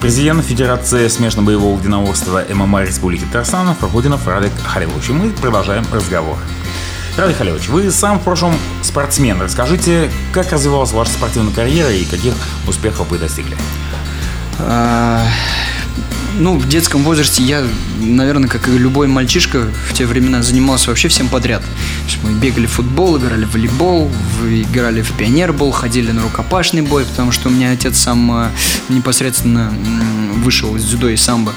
президент 0.01 0.45
Федерации 0.45 1.07
смешанно-боевого 1.07 1.79
единоборства 1.79 2.43
ММА 2.53 2.83
Республики 2.83 3.23
Татарстан 3.27 3.73
Фархудинов 3.77 4.27
Радик 4.27 4.53
Халилович. 4.65 5.11
И 5.11 5.13
мы 5.13 5.31
продолжаем 5.31 5.87
разговор. 5.93 6.37
Радик 7.17 7.37
Халилович, 7.37 7.69
вы 7.69 7.93
сам 7.93 8.19
в 8.19 8.25
прошлом 8.25 8.57
спортсмен. 8.83 9.41
Расскажите, 9.41 10.11
как 10.33 10.51
развивалась 10.51 10.91
ваша 10.91 11.13
спортивная 11.13 11.55
карьера 11.55 11.93
и 11.93 12.05
каких 12.05 12.35
успехов 12.67 13.09
вы 13.11 13.19
достигли? 13.19 13.57
Ну, 16.37 16.59
в 16.59 16.69
детском 16.69 17.05
возрасте 17.05 17.45
я, 17.45 17.65
наверное, 18.01 18.49
как 18.49 18.67
и 18.69 18.73
любой 18.73 19.07
мальчишка 19.07 19.69
в 19.89 19.95
те 19.95 20.05
времена 20.05 20.43
занимался 20.43 20.89
вообще 20.89 21.07
всем 21.07 21.29
подряд. 21.29 21.63
мы 22.25 22.33
бегали 22.33 22.67
в 22.67 22.73
футбол, 22.73 23.19
играли 23.19 23.45
в 23.45 23.53
волейбол, 23.53 24.11
играли 24.51 25.03
в 25.03 25.13
пионербол, 25.13 25.71
ходили 25.71 26.11
на 26.11 26.23
рукопашный 26.23 26.83
бой, 26.83 27.05
потому 27.05 27.31
что 27.31 27.49
у 27.49 27.53
меня 27.53 27.71
отец 27.71 27.99
сам 27.99 28.33
э, 28.33 28.51
непосредственно 28.89 29.73
вышел 30.39 30.75
из 30.75 30.85
дзюдо 30.85 31.09
и 31.09 31.17
самбо. 31.17 31.55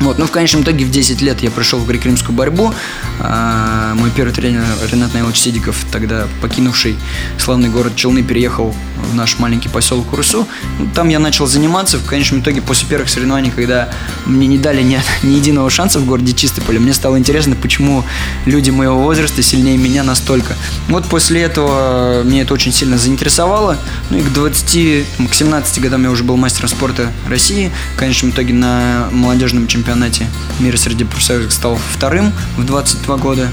Вот, 0.00 0.18
но 0.18 0.26
в 0.26 0.30
конечном 0.30 0.62
итоге 0.62 0.86
в 0.86 0.90
10 0.90 1.20
лет 1.20 1.42
я 1.42 1.50
пришел 1.50 1.78
в 1.78 1.86
греко-римскую 1.86 2.34
борьбу. 2.34 2.72
А, 3.18 3.94
мой 3.96 4.10
первый 4.10 4.32
тренер 4.32 4.64
Ренат 4.90 5.12
Наилович 5.12 5.36
Сидиков, 5.36 5.76
тогда 5.92 6.26
покинувший 6.40 6.96
славный 7.38 7.68
город 7.68 7.96
Челны, 7.96 8.22
переехал 8.22 8.74
в 9.00 9.14
наш 9.14 9.38
маленький 9.38 9.68
поселок 9.68 10.12
Урусу. 10.12 10.46
Там 10.94 11.08
я 11.08 11.18
начал 11.18 11.46
заниматься. 11.46 11.98
В 11.98 12.06
конечном 12.06 12.40
итоге, 12.40 12.62
после 12.62 12.88
первых 12.88 13.08
соревнований, 13.08 13.50
когда 13.50 13.90
мне 14.26 14.46
не 14.46 14.58
дали 14.58 14.82
ни, 14.82 15.00
ни 15.22 15.32
единого 15.32 15.70
шанса 15.70 15.98
в 15.98 16.06
городе 16.06 16.32
Чистополе, 16.32 16.78
мне 16.78 16.92
стало 16.92 17.18
интересно, 17.18 17.56
почему 17.56 18.04
люди 18.46 18.70
моего 18.70 19.00
возраста 19.00 19.42
сильнее 19.42 19.76
меня 19.76 20.02
настолько. 20.02 20.54
Вот 20.88 21.06
после 21.06 21.42
этого 21.42 22.22
меня 22.22 22.42
это 22.42 22.54
очень 22.54 22.72
сильно 22.72 22.98
заинтересовало. 22.98 23.76
Ну 24.10 24.18
и 24.18 24.22
к 24.22 24.32
20, 24.32 25.30
к 25.30 25.34
17 25.34 25.80
годам 25.80 26.04
я 26.04 26.10
уже 26.10 26.24
был 26.24 26.36
мастером 26.36 26.68
спорта 26.68 27.10
России. 27.28 27.70
В 27.94 27.98
конечном 27.98 28.30
итоге 28.30 28.54
на 28.54 29.08
молодежном 29.10 29.66
чемпионате 29.66 30.26
мира 30.58 30.76
среди 30.76 31.04
профсоюзов 31.04 31.52
стал 31.52 31.78
вторым 31.92 32.32
в 32.56 32.64
22 32.64 33.16
года 33.16 33.50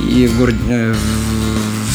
и 0.00 0.26
в, 0.26 0.38
городе, 0.38 0.58
э, 0.68 0.94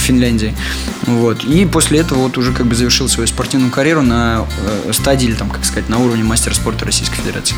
Финляндии. 0.06 0.56
Вот. 1.04 1.44
И 1.44 1.65
после 1.65 2.00
этого 2.00 2.20
вот 2.20 2.38
уже 2.38 2.54
как 2.54 2.65
бы 2.65 2.76
завершил 2.76 3.10
свою 3.10 3.28
спортивную 3.28 3.72
карьеру 3.72 4.02
на 4.02 4.46
э, 4.86 4.94
стадии, 4.94 5.26
или 5.26 5.36
там, 5.36 5.50
как 5.50 5.65
сказать, 5.65 5.89
на 5.89 5.98
уровне 5.98 6.24
мастера 6.24 6.54
спорта 6.54 6.86
Российской 6.86 7.18
Федерации. 7.18 7.56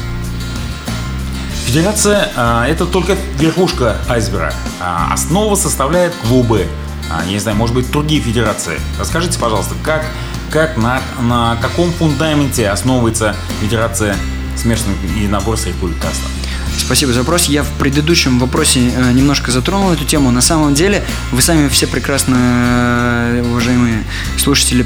Федерация 1.65 2.31
э, 2.35 2.65
это 2.69 2.85
только 2.85 3.17
верхушка 3.39 3.97
айсберга. 4.07 4.53
А 4.79 5.13
основа 5.13 5.55
составляет 5.55 6.13
клубы. 6.15 6.65
А, 7.09 7.23
я 7.25 7.31
не 7.31 7.39
знаю, 7.39 7.57
может 7.57 7.75
быть, 7.75 7.91
другие 7.91 8.21
федерации. 8.21 8.79
Расскажите, 8.99 9.37
пожалуйста, 9.39 9.75
как, 9.83 10.05
как 10.49 10.77
на, 10.77 11.01
на 11.21 11.57
каком 11.61 11.91
фундаменте 11.91 12.69
основывается 12.69 13.35
федерация 13.61 14.15
смешанных 14.55 14.97
единоборств 15.15 15.67
Республики 15.67 15.99
Татарстан. 15.99 16.31
Спасибо 16.77 17.11
за 17.11 17.19
вопрос. 17.19 17.45
Я 17.45 17.63
в 17.63 17.69
предыдущем 17.79 18.39
вопросе 18.39 18.91
э, 18.95 19.11
немножко 19.11 19.51
затронул 19.51 19.91
эту 19.91 20.05
тему. 20.05 20.31
На 20.31 20.41
самом 20.41 20.73
деле, 20.73 21.03
вы 21.31 21.41
сами 21.41 21.67
все 21.69 21.87
прекрасно, 21.87 22.37
э, 22.37 23.43
уважаемые 23.45 24.03
слушатели, 24.37 24.85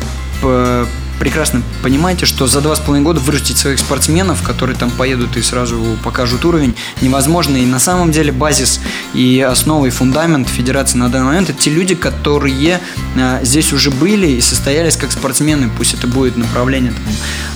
прекрасно 1.22 1.62
понимаете, 1.84 2.26
что 2.26 2.48
за 2.48 2.62
два 2.62 2.76
с 2.76 2.80
половиной 2.80 3.06
года 3.06 3.20
вырастить 3.20 3.56
своих 3.56 3.78
спортсменов, 3.78 4.42
которые 4.42 4.76
там 4.76 4.90
поедут 4.90 5.38
и 5.38 5.44
сразу 5.44 5.80
покажут 6.04 6.46
уровень, 6.46 6.74
невозможно. 7.00 7.58
И 7.58 7.66
на 7.68 7.78
самом 7.78 8.12
деле 8.12 8.32
базис 8.32 8.80
и 9.14 9.40
основа 9.40 9.86
и 9.86 9.92
фундамент 9.92 10.50
федерации 10.50 10.98
на 10.98 11.10
данный 11.10 11.28
момент 11.28 11.52
это 11.52 11.62
те 11.62 11.70
люди, 11.70 11.94
которые 11.94 12.80
э, 13.16 13.40
здесь 13.44 13.72
уже 13.72 13.92
были 13.92 14.30
и 14.30 14.42
состоялись 14.42 14.98
как 14.98 15.12
спортсмены. 15.12 15.70
Пусть 15.78 15.94
это 15.94 16.08
будет 16.08 16.38
направление, 16.38 16.92
там, 16.92 17.14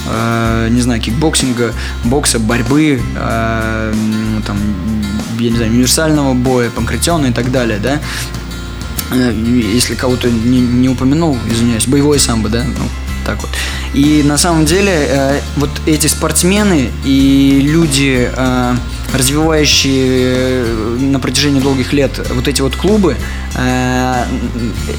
э, 0.09 0.67
не 0.69 0.81
знаю, 0.81 1.01
кикбоксинга, 1.01 1.73
бокса, 2.03 2.37
борьбы, 2.37 3.01
э, 3.15 3.93
там, 4.45 4.57
я 5.39 5.49
не 5.49 5.57
знаю, 5.57 5.71
универсального 5.71 6.35
боя, 6.35 6.69
панкратиона 6.69 7.25
и 7.25 7.31
так 7.31 7.51
далее, 7.51 7.79
да 7.79 7.99
э, 9.09 9.33
если 9.33 9.95
кого-то 9.95 10.29
не, 10.29 10.59
не 10.59 10.87
упомянул, 10.87 11.35
извиняюсь, 11.49 11.87
боевой 11.87 12.19
самбо, 12.19 12.49
да, 12.49 12.63
ну, 12.63 13.04
так 13.25 13.41
вот. 13.41 13.49
И 13.93 14.23
на 14.23 14.37
самом 14.37 14.65
деле 14.65 14.93
э, 14.93 15.39
вот 15.57 15.69
эти 15.85 16.07
спортсмены 16.07 16.91
и 17.03 17.59
люди, 17.61 18.29
э, 18.31 18.75
развивающие 19.17 20.63
э, 20.65 20.97
на 20.99 21.19
протяжении 21.19 21.59
долгих 21.59 21.93
лет 21.93 22.19
вот 22.33 22.47
эти 22.47 22.61
вот 22.61 22.75
клубы, 22.75 23.15
э, 23.55 24.23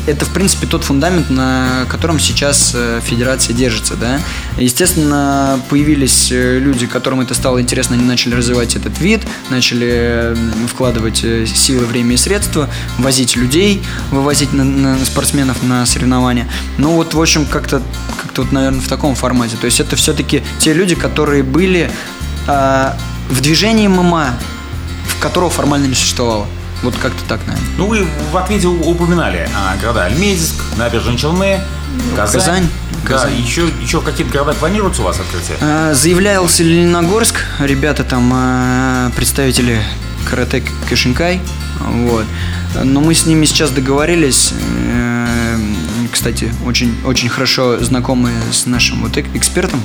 это 0.07 0.25
в 0.25 0.31
принципе 0.31 0.67
тот 0.67 0.85
фундамент, 0.85 1.31
на 1.31 1.87
котором 1.89 2.19
сейчас 2.19 2.73
э, 2.75 3.01
федерация 3.03 3.55
держится, 3.55 3.95
да. 3.95 4.21
Естественно, 4.59 5.61
появились 5.69 6.29
люди, 6.31 6.87
которым 6.87 7.21
это 7.21 7.35
стало 7.35 7.61
интересно, 7.61 7.97
они 7.97 8.05
начали 8.05 8.35
развивать 8.35 8.77
этот 8.77 8.99
вид, 8.99 9.23
начали 9.51 10.37
вкладывать 10.69 11.25
силы, 11.47 11.85
время 11.87 12.15
и 12.15 12.17
средства, 12.17 12.69
возить 12.99 13.37
людей, 13.37 13.83
вывозить 14.11 14.53
на, 14.53 14.65
на 14.65 15.05
спортсменов 15.05 15.63
на 15.63 15.85
соревнования. 15.87 16.49
Ну 16.79 16.93
вот, 16.93 17.15
в 17.15 17.21
общем, 17.21 17.47
как-то 17.47 17.83
как-то 18.23 18.43
вот, 18.43 18.53
наверное, 18.53 18.81
в 18.81 18.89
таком 18.89 19.15
формате. 19.15 19.57
То 19.61 19.67
есть 19.67 19.81
это 19.81 19.97
все-таки 19.97 20.43
те 20.59 20.73
люди, 20.73 20.95
которые 20.95 21.43
были 21.43 21.91
э, 22.47 22.93
в 23.29 23.41
движении 23.41 23.87
ММА, 23.89 24.35
в 25.09 25.21
которого 25.21 25.51
формально 25.51 25.87
не 25.87 25.95
существовало. 25.95 26.47
Вот 26.83 26.95
как-то 26.97 27.23
так, 27.29 27.41
наверное. 27.47 27.71
Ну, 27.79 27.87
вы 27.87 28.07
в 28.31 28.37
ответе 28.37 28.69
упоминали 28.69 29.49
а, 29.57 29.77
города 29.81 30.05
Альметьевск, 30.05 30.57
Набережные 30.77 31.17
Челны, 31.17 31.61
Казань. 32.15 32.41
Казань. 32.43 32.69
Да, 33.09 33.29
еще, 33.29 33.69
еще 33.81 34.01
в 34.01 34.05
каких 34.05 34.29
городах 34.31 34.57
планируется 34.57 35.03
у 35.03 35.05
вас 35.05 35.19
открытие? 35.19 35.57
А, 35.61 35.95
заявлялся 35.95 36.63
Лениногорск. 36.63 37.45
Ребята 37.61 38.05
там, 38.05 38.31
а, 38.35 39.11
представители 39.17 39.81
карате 40.29 40.63
Кишинкай. 40.91 41.41
Вот. 41.81 42.25
Но 42.83 43.01
мы 43.01 43.15
с 43.15 43.27
ними 43.27 43.47
сейчас 43.47 43.71
договорились. 43.71 44.53
Э, 46.17 46.27
кстати, 46.27 46.53
очень, 46.65 46.95
очень 47.05 47.29
хорошо 47.29 47.79
знакомы 47.83 48.31
с 48.51 48.67
нашим 48.67 49.03
вот 49.03 49.17
экспертом, 49.19 49.81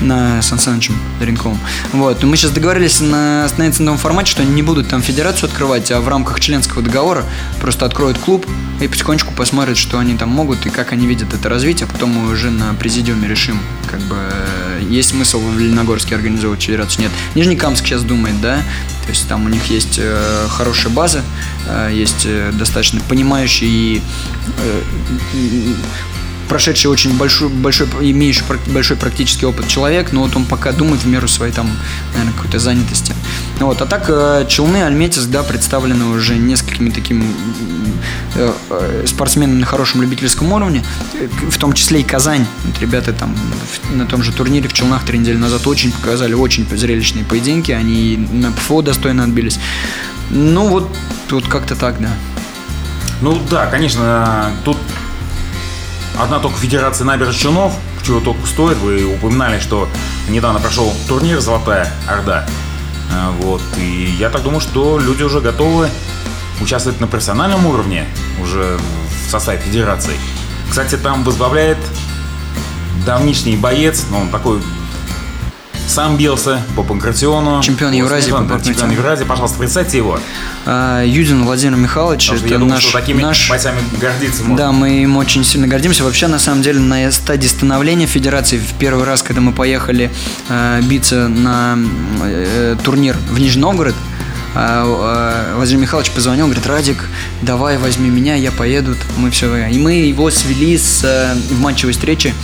на 0.00 0.42
Сан 0.42 0.58
Санычем 0.58 0.94
Даренковым. 1.18 1.58
Вот. 1.92 2.22
И 2.22 2.26
мы 2.26 2.36
сейчас 2.36 2.50
договорились 2.50 3.00
на, 3.00 3.44
остановиться 3.44 3.82
на 3.82 3.92
том 3.92 3.98
формате, 3.98 4.30
что 4.30 4.42
они 4.42 4.52
не 4.52 4.62
будут 4.62 4.88
там 4.88 5.02
федерацию 5.02 5.48
открывать, 5.48 5.90
а 5.90 6.00
в 6.00 6.08
рамках 6.08 6.40
членского 6.40 6.82
договора 6.82 7.24
просто 7.60 7.86
откроют 7.86 8.18
клуб 8.18 8.46
и 8.80 8.88
потихонечку 8.88 9.32
посмотрят, 9.32 9.76
что 9.76 9.98
они 9.98 10.16
там 10.16 10.28
могут 10.28 10.66
и 10.66 10.70
как 10.70 10.92
они 10.92 11.06
видят 11.06 11.34
это 11.34 11.48
развитие, 11.48 11.86
потом 11.86 12.10
мы 12.10 12.30
уже 12.30 12.50
на 12.50 12.74
президиуме 12.74 13.28
решим, 13.28 13.58
как 13.90 14.00
бы 14.00 14.16
есть 14.88 15.10
смысл 15.10 15.40
в 15.40 15.58
Лениногорске 15.58 16.14
организовывать 16.14 16.62
федерацию, 16.62 17.02
нет. 17.02 17.12
Нижнекамск 17.34 17.86
сейчас 17.86 18.02
думает, 18.02 18.40
да, 18.40 18.62
то 19.02 19.08
есть 19.10 19.28
там 19.28 19.46
у 19.46 19.48
них 19.48 19.66
есть 19.70 19.98
э, 19.98 20.46
хорошая 20.48 20.92
база, 20.92 21.22
э, 21.66 21.90
есть 21.92 22.26
э, 22.26 22.52
достаточно 22.52 23.00
понимающий 23.08 23.68
и 23.68 24.02
прошедший 26.50 26.90
очень 26.90 27.16
большой, 27.16 27.48
большой, 27.48 27.86
имеющий 28.00 28.42
большой 28.66 28.96
практический 28.96 29.46
опыт 29.46 29.68
человек, 29.68 30.10
но 30.10 30.22
вот 30.22 30.34
он 30.34 30.44
пока 30.44 30.72
думает 30.72 31.04
в 31.04 31.06
меру 31.06 31.28
своей 31.28 31.52
там, 31.52 31.70
наверное, 32.12 32.34
какой-то 32.34 32.58
занятости. 32.58 33.14
Вот, 33.60 33.80
а 33.80 33.86
так 33.86 34.06
э, 34.08 34.46
Челны, 34.48 34.82
Альметьевск, 34.82 35.30
да, 35.30 35.44
представлены 35.44 36.06
уже 36.06 36.36
несколькими 36.36 36.90
такими 36.90 37.24
э, 38.34 38.52
э, 38.68 39.04
спортсменами 39.06 39.60
на 39.60 39.66
хорошем 39.66 40.02
любительском 40.02 40.52
уровне, 40.52 40.82
в 41.48 41.56
том 41.56 41.72
числе 41.72 42.00
и 42.00 42.02
Казань. 42.02 42.44
Вот 42.64 42.80
ребята 42.80 43.12
там 43.12 43.32
на 43.92 44.04
том 44.06 44.24
же 44.24 44.32
турнире 44.32 44.68
в 44.68 44.72
Челнах 44.72 45.04
три 45.04 45.20
недели 45.20 45.36
назад 45.36 45.64
очень 45.68 45.92
показали 45.92 46.34
очень 46.34 46.66
зрелищные 46.68 47.24
поединки, 47.24 47.70
они 47.70 48.16
на 48.16 48.50
ПФО 48.50 48.82
достойно 48.82 49.22
отбились. 49.22 49.60
Ну 50.30 50.66
вот, 50.66 50.90
вот 51.30 51.46
как-то 51.46 51.76
так, 51.76 52.00
да. 52.00 52.10
Ну 53.22 53.40
да, 53.48 53.66
конечно, 53.66 54.50
тут 54.64 54.78
Одна 56.20 56.38
только 56.38 56.58
Федерация 56.58 57.06
набережных 57.06 57.38
Челнов, 57.38 57.72
чего 58.04 58.20
только 58.20 58.46
стоит. 58.46 58.76
Вы 58.76 59.04
упоминали, 59.06 59.58
что 59.58 59.88
недавно 60.28 60.60
прошел 60.60 60.92
турнир 61.08 61.40
«Золотая 61.40 61.90
Орда». 62.06 62.46
А, 63.10 63.30
вот. 63.40 63.62
И 63.78 64.16
я 64.18 64.28
так 64.28 64.42
думаю, 64.42 64.60
что 64.60 64.98
люди 64.98 65.22
уже 65.22 65.40
готовы 65.40 65.88
участвовать 66.60 67.00
на 67.00 67.06
профессиональном 67.06 67.64
уровне, 67.64 68.06
уже 68.42 68.78
в 69.24 69.30
составе 69.30 69.60
Федерации. 69.60 70.12
Кстати, 70.68 70.96
там 70.96 71.24
возглавляет 71.24 71.78
давнишний 73.06 73.56
боец, 73.56 74.04
ну, 74.10 74.20
он 74.20 74.28
такой 74.28 74.60
сам 75.90 76.16
бился 76.16 76.62
по 76.76 76.82
панкратиону. 76.82 77.60
Чемпион 77.62 77.92
Евразии 77.92 78.30
по 78.30 78.38
панкратиону. 78.38 78.74
Чемпион 78.74 78.90
Евразии. 78.92 79.24
Пожалуйста, 79.24 79.58
представьте 79.58 79.98
его. 79.98 80.18
А, 80.64 81.04
Юдин 81.04 81.44
Владимир 81.44 81.76
Михайлович, 81.76 82.30
это 82.30 82.46
я 82.46 82.58
думаю, 82.58 82.74
наш, 82.74 82.84
что 82.84 82.92
такими 82.98 83.20
наш 83.20 83.50
бойцами 83.50 83.80
гордиться 84.00 84.44
можно. 84.44 84.56
Да, 84.56 84.72
мы 84.72 85.02
им 85.02 85.16
очень 85.16 85.44
сильно 85.44 85.66
гордимся. 85.66 86.04
Вообще, 86.04 86.28
на 86.28 86.38
самом 86.38 86.62
деле, 86.62 86.78
на 86.78 87.10
стадии 87.10 87.48
становления 87.48 88.06
федерации, 88.06 88.58
в 88.58 88.74
первый 88.74 89.04
раз, 89.04 89.22
когда 89.22 89.40
мы 89.40 89.52
поехали 89.52 90.10
э, 90.48 90.80
биться 90.82 91.28
на 91.28 91.76
э, 92.22 92.76
турнир 92.84 93.16
в 93.28 93.40
Нижний 93.40 93.60
Новгород, 93.62 93.94
э, 93.94 93.96
э, 93.96 94.09
Владимир 94.54 95.82
Михайлович 95.82 96.10
позвонил, 96.10 96.46
говорит, 96.46 96.66
Радик, 96.66 97.08
давай 97.42 97.78
возьми 97.78 98.10
меня, 98.10 98.34
я 98.34 98.50
поеду, 98.50 98.96
мы 99.16 99.30
все. 99.30 99.68
И 99.68 99.78
мы 99.78 99.92
его 99.92 100.30
свели 100.30 100.76
с, 100.76 101.04
э, 101.04 101.34
в 101.54 101.60
матчевой 101.60 101.92
встрече 101.92 102.34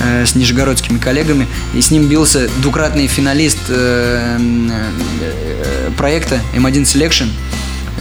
э, 0.00 0.26
с 0.26 0.34
нижегородскими 0.34 0.98
коллегами, 0.98 1.46
и 1.74 1.80
с 1.80 1.90
ним 1.90 2.08
бился 2.08 2.48
двукратный 2.60 3.06
финалист 3.06 3.58
э, 3.68 4.38
проекта 5.96 6.40
M1 6.54 6.82
Selection, 6.82 7.28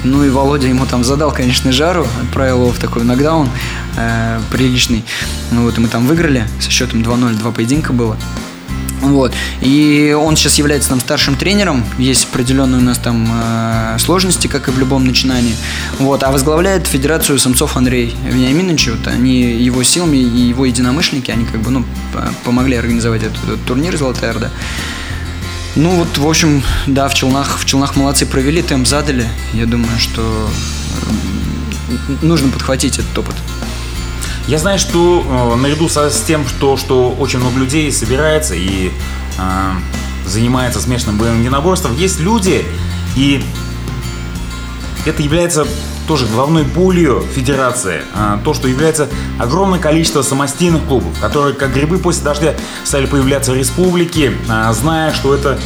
ну 0.03 0.23
и 0.23 0.29
Володя 0.29 0.67
ему 0.67 0.85
там 0.85 1.03
задал, 1.03 1.31
конечно, 1.31 1.71
жару, 1.71 2.05
отправил 2.23 2.63
его 2.63 2.71
в 2.71 2.77
такой 2.77 3.03
нокдаун 3.03 3.49
приличный. 4.51 5.03
Ну 5.51 5.63
вот, 5.63 5.77
и 5.77 5.81
мы 5.81 5.87
там 5.87 6.05
выиграли 6.05 6.45
со 6.59 6.69
счетом 6.69 7.01
2-0, 7.01 7.35
два 7.35 7.51
поединка 7.51 7.93
было. 7.93 8.17
Вот. 9.01 9.33
И 9.61 10.15
он 10.19 10.35
сейчас 10.35 10.55
является 10.55 10.89
там 10.89 10.99
старшим 10.99 11.35
тренером. 11.35 11.83
Есть 11.97 12.25
определенные 12.25 12.79
у 12.79 12.83
нас 12.83 12.97
там 12.97 13.27
э, 13.29 13.97
сложности, 13.99 14.47
как 14.47 14.67
и 14.67 14.71
в 14.71 14.79
любом 14.79 15.05
начинании. 15.05 15.55
Вот. 15.99 16.23
А 16.23 16.31
возглавляет 16.31 16.87
федерацию 16.87 17.37
самцов 17.39 17.77
Андрей 17.77 18.15
Вениаминович. 18.29 18.89
Вот 18.89 19.07
они 19.07 19.41
его 19.41 19.83
силами 19.83 20.17
и 20.17 20.47
его 20.47 20.65
единомышленники, 20.65 21.31
они 21.31 21.45
как 21.45 21.61
бы, 21.61 21.71
ну, 21.71 21.85
помогли 22.43 22.75
организовать 22.75 23.23
этот, 23.23 23.43
этот 23.43 23.65
турнир 23.65 23.95
«Золотая 23.97 24.31
Орда». 24.31 24.51
Ну 25.75 25.89
вот, 25.89 26.17
в 26.17 26.25
общем, 26.25 26.63
да, 26.87 27.09
в 27.09 27.13
Челнах, 27.13 27.59
в 27.59 27.65
Челнах 27.65 27.97
молодцы 27.97 28.25
провели, 28.25 28.61
темп 28.61 28.87
задали. 28.87 29.27
Я 29.53 29.65
думаю, 29.65 29.99
что 29.99 30.49
нужно 32.21 32.49
подхватить 32.49 32.97
этот 32.97 33.17
опыт. 33.17 33.35
Я 34.47 34.59
знаю, 34.59 34.77
что 34.77 35.23
э, 35.25 35.55
наряду 35.55 35.89
со, 35.89 36.09
с 36.09 36.21
тем, 36.21 36.47
что, 36.47 36.77
что 36.77 37.09
очень 37.11 37.39
много 37.39 37.57
людей 37.57 37.91
собирается 37.91 38.53
и 38.53 38.91
э, 39.39 39.71
занимается 40.27 40.79
смешанным 40.79 41.17
боевым 41.17 41.39
единоборством, 41.39 41.95
есть 41.95 42.19
люди, 42.19 42.63
и 43.15 43.43
это 45.05 45.21
является 45.23 45.65
тоже 46.07 46.27
главной 46.27 46.63
болью 46.63 47.23
федерации. 47.33 48.01
А, 48.13 48.39
то, 48.43 48.53
что 48.53 48.67
является 48.67 49.09
огромное 49.39 49.79
количество 49.79 50.21
самостийных 50.21 50.83
клубов, 50.83 51.19
которые 51.19 51.55
как 51.55 51.73
грибы 51.73 51.97
после 51.97 52.23
дождя 52.23 52.53
стали 52.83 53.05
появляться 53.05 53.51
в 53.51 53.55
республике, 53.55 54.33
а, 54.47 54.71
зная, 54.73 55.13
что 55.13 55.33
это 55.33 55.57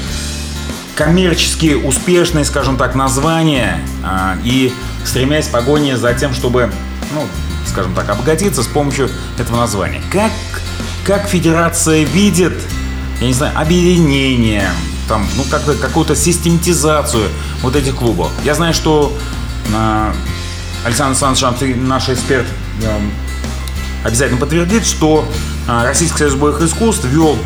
коммерчески 0.96 1.74
успешные, 1.74 2.46
скажем 2.46 2.78
так, 2.78 2.96
названия 2.96 3.82
а, 4.04 4.38
и 4.44 4.74
стремясь 5.06 5.48
в 5.48 5.52
погоне 5.52 5.98
за 5.98 6.14
тем, 6.14 6.34
чтобы, 6.34 6.72
ну, 7.14 7.26
скажем 7.70 7.94
так, 7.94 8.10
обогатиться 8.10 8.64
с 8.64 8.68
помощью 8.68 9.10
этого 9.38 9.58
названия. 9.58 10.02
Как, 10.12 10.32
как 11.06 11.28
федерация 11.28 12.04
видит, 12.04 12.54
я 13.22 13.28
не 13.28 13.34
знаю, 13.34 13.58
объединение, 13.58 14.70
там, 15.08 15.26
ну, 15.38 15.44
как-то 15.50 15.74
какую-то 15.74 16.16
систематизацию 16.16 17.28
вот 17.62 17.76
этих 17.76 17.96
клубов. 17.96 18.32
Я 18.44 18.54
знаю, 18.56 18.74
что 18.74 19.18
а, 19.74 20.14
Александр 20.86 21.18
Александрович, 21.26 21.76
наш 21.78 22.10
эксперт, 22.10 22.46
а, 22.84 24.08
обязательно 24.08 24.40
подтвердит, 24.40 24.86
что 24.86 25.28
а, 25.68 25.84
Российский 25.84 26.18
союз 26.18 26.36
боевых 26.36 26.62
искусств 26.62 27.06
вел 27.06 27.38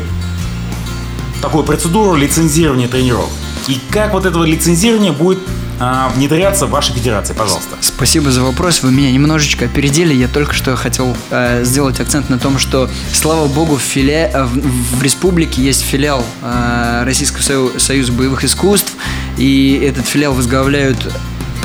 такую 1.42 1.64
процедуру 1.64 2.14
лицензирования 2.14 2.88
тренеров. 2.88 3.28
И 3.68 3.80
как 3.90 4.12
вот 4.12 4.26
этого 4.26 4.44
лицензирования 4.44 5.12
будет 5.12 5.40
а, 5.80 6.10
внедряться 6.14 6.66
в 6.66 6.70
вашей 6.70 6.94
федерации, 6.94 7.34
пожалуйста? 7.34 7.76
Спасибо 7.80 8.30
за 8.30 8.42
вопрос. 8.42 8.82
Вы 8.82 8.92
меня 8.92 9.10
немножечко 9.10 9.64
опередили. 9.64 10.14
Я 10.14 10.28
только 10.28 10.54
что 10.54 10.76
хотел 10.76 11.16
э, 11.30 11.64
сделать 11.64 12.00
акцент 12.00 12.30
на 12.30 12.38
том, 12.38 12.58
что, 12.58 12.88
слава 13.12 13.46
богу, 13.48 13.76
в, 13.76 13.82
филе... 13.82 14.30
э, 14.32 14.44
в, 14.44 14.98
в 14.98 15.02
республике 15.02 15.62
есть 15.62 15.82
филиал 15.82 16.24
э, 16.42 17.02
Российского 17.04 17.42
Сою- 17.42 17.78
Союза 17.78 18.12
боевых 18.12 18.44
искусств, 18.44 18.92
и 19.36 19.80
этот 19.84 20.06
филиал 20.06 20.32
возглавляют 20.34 20.96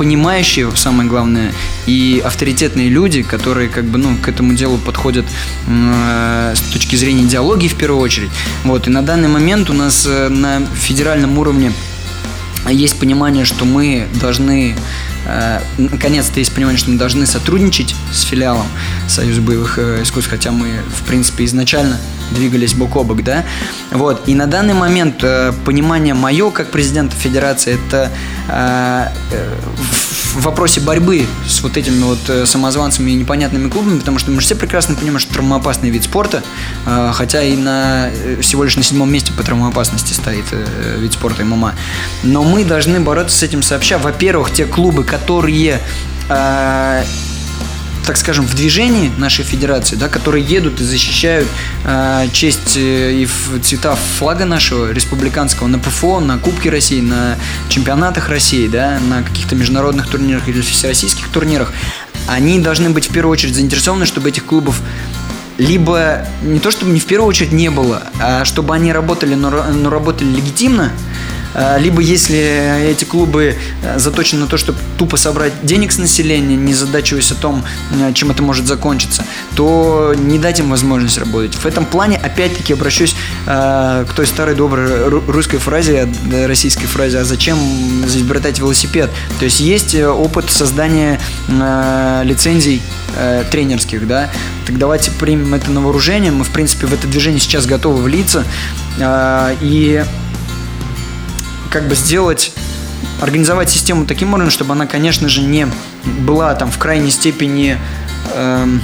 понимающие, 0.00 0.74
самое 0.76 1.06
главное, 1.10 1.52
и 1.86 2.22
авторитетные 2.24 2.88
люди, 2.88 3.22
которые 3.22 3.68
как 3.68 3.84
бы, 3.84 3.98
ну, 3.98 4.16
к 4.16 4.28
этому 4.30 4.54
делу 4.54 4.78
подходят 4.78 5.26
э, 5.68 6.54
с 6.56 6.60
точки 6.72 6.96
зрения 6.96 7.24
идеологии 7.24 7.68
в 7.68 7.74
первую 7.74 8.00
очередь. 8.00 8.30
Вот, 8.64 8.86
и 8.86 8.90
на 8.90 9.02
данный 9.02 9.28
момент 9.28 9.68
у 9.68 9.74
нас 9.74 10.06
э, 10.08 10.30
на 10.30 10.64
федеральном 10.74 11.36
уровне 11.36 11.72
есть 12.70 12.98
понимание, 12.98 13.44
что 13.44 13.64
мы 13.64 14.06
должны, 14.20 14.74
э, 15.26 15.60
наконец-то 15.78 16.38
есть 16.38 16.54
понимание, 16.54 16.78
что 16.78 16.90
мы 16.90 16.98
должны 16.98 17.26
сотрудничать 17.26 17.94
с 18.12 18.22
филиалом 18.22 18.66
Союза 19.08 19.40
боевых 19.40 19.78
э, 19.78 20.02
искусств, 20.02 20.30
хотя 20.30 20.50
мы, 20.50 20.68
в 20.94 21.06
принципе, 21.06 21.44
изначально 21.44 21.98
двигались 22.30 22.74
бок 22.74 22.96
о 22.96 23.02
бок, 23.02 23.22
да, 23.24 23.44
вот, 23.90 24.22
и 24.26 24.34
на 24.34 24.46
данный 24.46 24.74
момент 24.74 25.22
э, 25.22 25.52
понимание 25.64 26.14
мое, 26.14 26.50
как 26.50 26.70
президента 26.70 27.16
федерации, 27.16 27.78
это 27.88 28.10
в 30.34 30.42
вопросе 30.42 30.80
борьбы 30.80 31.26
с 31.46 31.60
вот 31.62 31.76
этими 31.76 32.02
вот 32.02 32.18
э, 32.28 32.46
самозванцами 32.46 33.10
и 33.10 33.14
непонятными 33.14 33.68
клубами, 33.68 33.98
потому 33.98 34.18
что 34.18 34.30
мы 34.30 34.40
же 34.40 34.46
все 34.46 34.54
прекрасно 34.54 34.94
понимаем, 34.94 35.18
что 35.18 35.32
травмоопасный 35.34 35.90
вид 35.90 36.04
спорта, 36.04 36.42
э, 36.86 37.10
хотя 37.14 37.42
и 37.42 37.56
на 37.56 38.08
э, 38.10 38.40
всего 38.40 38.64
лишь 38.64 38.76
на 38.76 38.82
седьмом 38.82 39.12
месте 39.12 39.32
по 39.32 39.42
травмоопасности 39.42 40.12
стоит 40.12 40.44
вид 40.98 41.12
спорта 41.12 41.44
ММА. 41.44 41.74
Но 42.22 42.44
мы 42.44 42.64
должны 42.64 43.00
бороться 43.00 43.36
с 43.36 43.42
этим 43.42 43.62
сообща. 43.62 43.98
Во-первых, 43.98 44.52
те 44.52 44.66
клубы, 44.66 45.04
которые 45.04 45.80
так 48.06 48.16
скажем, 48.16 48.46
в 48.46 48.54
движении 48.54 49.10
нашей 49.18 49.44
федерации, 49.44 49.96
да, 49.96 50.08
которые 50.08 50.44
едут 50.44 50.80
и 50.80 50.84
защищают 50.84 51.46
э, 51.84 52.26
честь 52.32 52.76
э, 52.76 53.12
и 53.12 53.28
цвета 53.62 53.96
флага 54.18 54.44
нашего 54.44 54.90
республиканского 54.92 55.68
на 55.68 55.78
ПФО, 55.78 56.20
на 56.20 56.38
Кубке 56.38 56.70
России, 56.70 57.00
на 57.00 57.36
чемпионатах 57.68 58.28
России, 58.28 58.66
да, 58.68 58.98
на 59.00 59.22
каких-то 59.22 59.54
международных 59.54 60.08
турнирах 60.08 60.48
или 60.48 60.60
всероссийских 60.60 61.28
турнирах, 61.28 61.72
они 62.26 62.58
должны 62.60 62.90
быть 62.90 63.08
в 63.08 63.12
первую 63.12 63.32
очередь 63.32 63.54
заинтересованы, 63.54 64.06
чтобы 64.06 64.28
этих 64.28 64.44
клубов 64.44 64.80
либо 65.58 66.26
не 66.42 66.58
то 66.58 66.70
чтобы 66.70 66.90
не 66.92 67.00
в 67.00 67.06
первую 67.06 67.28
очередь 67.28 67.52
не 67.52 67.70
было, 67.70 68.04
а 68.18 68.46
чтобы 68.46 68.74
они 68.74 68.92
работали, 68.92 69.34
но, 69.34 69.50
но 69.50 69.90
работали 69.90 70.28
легитимно, 70.28 70.90
либо 71.78 72.00
если 72.00 72.88
эти 72.90 73.04
клубы 73.04 73.56
э, 73.82 73.98
заточены 73.98 74.42
на 74.42 74.46
то, 74.46 74.56
чтобы 74.56 74.78
тупо 74.98 75.16
собрать 75.16 75.52
денег 75.62 75.92
с 75.92 75.98
населения, 75.98 76.56
не 76.56 76.74
задачиваясь 76.74 77.30
о 77.32 77.34
том, 77.34 77.64
э, 77.92 78.12
чем 78.12 78.30
это 78.30 78.42
может 78.42 78.66
закончиться, 78.66 79.24
то 79.56 80.14
не 80.16 80.38
дать 80.38 80.58
им 80.60 80.70
возможность 80.70 81.18
работать. 81.18 81.54
В 81.54 81.66
этом 81.66 81.84
плане, 81.84 82.16
опять-таки, 82.16 82.72
обращусь 82.72 83.14
э, 83.46 84.04
к 84.08 84.12
той 84.14 84.26
старой 84.26 84.54
доброй 84.54 85.08
ру- 85.08 85.30
русской 85.30 85.58
фразе, 85.58 86.08
э, 86.32 86.46
российской 86.46 86.86
фразе, 86.86 87.18
а 87.18 87.24
зачем 87.24 87.58
изобретать 88.06 88.58
велосипед? 88.58 89.10
То 89.38 89.44
есть 89.44 89.60
есть 89.60 89.94
э, 89.94 90.08
опыт 90.08 90.50
создания 90.50 91.20
э, 91.48 92.22
лицензий 92.24 92.82
э, 93.16 93.44
тренерских, 93.50 94.06
да, 94.06 94.30
так 94.66 94.78
давайте 94.78 95.10
примем 95.10 95.54
это 95.54 95.70
на 95.70 95.80
вооружение. 95.80 96.30
Мы, 96.30 96.44
в 96.44 96.50
принципе, 96.50 96.86
в 96.86 96.92
это 96.94 97.06
движение 97.06 97.40
сейчас 97.40 97.66
готовы 97.66 98.02
влиться. 98.02 98.44
э, 98.98 99.56
и 99.60 100.04
как 101.70 101.88
бы 101.88 101.94
сделать 101.94 102.52
организовать 103.20 103.70
систему 103.70 104.06
таким 104.06 104.34
образом, 104.34 104.50
чтобы 104.50 104.72
она, 104.72 104.86
конечно 104.86 105.28
же, 105.28 105.42
не 105.42 105.66
была 106.20 106.54
там 106.54 106.70
в 106.70 106.78
крайней 106.78 107.10
степени 107.10 107.78
эм, 108.34 108.80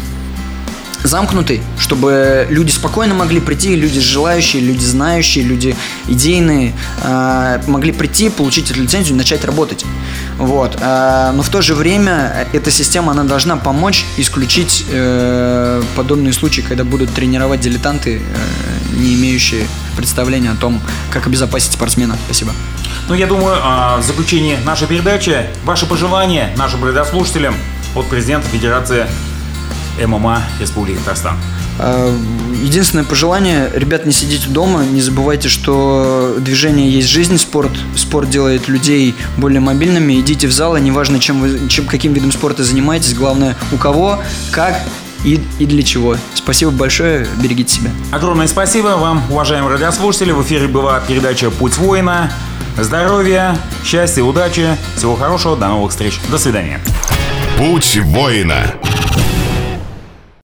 замкнутой, 1.03 1.63
чтобы 1.79 2.47
люди 2.51 2.71
спокойно 2.71 3.15
могли 3.15 3.41
прийти, 3.41 3.75
люди 3.75 4.01
желающие, 4.01 4.63
люди 4.63 4.85
знающие, 4.85 5.45
люди 5.45 5.77
идейные 6.09 6.75
э, 7.03 7.63
могли 7.67 7.93
прийти, 7.93 8.29
получить 8.29 8.71
эту 8.71 8.83
лицензию 8.83 9.15
и 9.15 9.19
начать 9.19 9.45
работать. 9.45 9.85
Вот. 10.39 10.77
Э, 10.81 11.33
но 11.33 11.43
в 11.43 11.49
то 11.49 11.63
же 11.63 11.75
время 11.75 12.47
эта 12.53 12.71
система, 12.71 13.13
она 13.13 13.25
должна 13.25 13.57
помочь 13.57 14.05
исключить 14.17 14.85
э, 14.91 15.83
подобные 15.95 16.33
случаи, 16.33 16.61
когда 16.61 16.85
будут 16.85 17.13
тренировать 17.15 17.61
дилетанты, 17.61 18.21
э, 18.21 18.97
не 18.99 19.15
имеющие 19.15 19.67
представления 19.97 20.51
о 20.51 20.57
том, 20.57 20.81
как 21.11 21.27
обезопасить 21.27 21.73
спортсмена. 21.73 22.17
Спасибо. 22.27 22.53
Ну, 23.09 23.15
я 23.15 23.27
думаю, 23.27 23.57
а, 23.63 23.99
в 23.99 24.03
заключении 24.03 24.57
нашей 24.65 24.89
передачи 24.89 25.47
ваши 25.65 25.87
пожелания 25.87 26.53
нашим 26.57 26.85
радиослушателям 26.85 27.55
от 27.95 28.07
президента 28.09 28.49
Федерации 28.49 29.07
ММА 30.05 30.43
Республики 30.61 30.99
Татарстан. 30.99 31.37
А, 31.79 32.13
Единственное 32.63 33.05
пожелание, 33.05 33.71
ребят, 33.75 34.07
не 34.07 34.13
сидите 34.13 34.49
дома, 34.49 34.85
не 34.85 35.01
забывайте, 35.01 35.49
что 35.49 36.37
движение 36.41 36.91
есть 36.91 37.09
жизнь, 37.09 37.39
спорт, 37.39 37.71
спорт 37.95 38.31
делает 38.31 38.67
людей 38.67 39.15
более 39.37 39.61
мобильными, 39.61 40.19
идите 40.19 40.49
в 40.49 40.53
зал, 40.53 40.77
и 40.77 40.81
неважно, 40.81 41.21
чем 41.21 41.41
вы, 41.41 41.69
чем, 41.69 41.87
каким 41.87 42.13
видом 42.13 42.33
спорта 42.33 42.65
занимаетесь, 42.65 43.15
главное, 43.15 43.57
у 43.73 43.77
кого, 43.77 44.21
как 44.51 44.81
и, 45.27 45.41
и 45.59 45.67
для 45.67 45.83
чего. 45.83 46.17
Спасибо 46.35 46.71
большое, 46.71 47.27
берегите 47.43 47.75
себя. 47.75 47.91
Огромное 48.13 48.47
спасибо 48.47 48.97
вам, 48.97 49.23
уважаемые 49.29 49.73
радиослушатели. 49.73 50.31
В 50.31 50.43
эфире 50.43 50.69
была 50.69 51.01
передача 51.01 51.51
«Путь 51.51 51.77
воина». 51.77 52.33
Здоровья, 52.79 53.57
счастья, 53.85 54.23
удачи, 54.23 54.77
всего 54.97 55.17
хорошего, 55.17 55.57
до 55.57 55.69
новых 55.69 55.91
встреч. 55.91 56.21
До 56.31 56.39
свидания. 56.39 56.81
Путь 57.59 57.99
воина. 58.05 58.75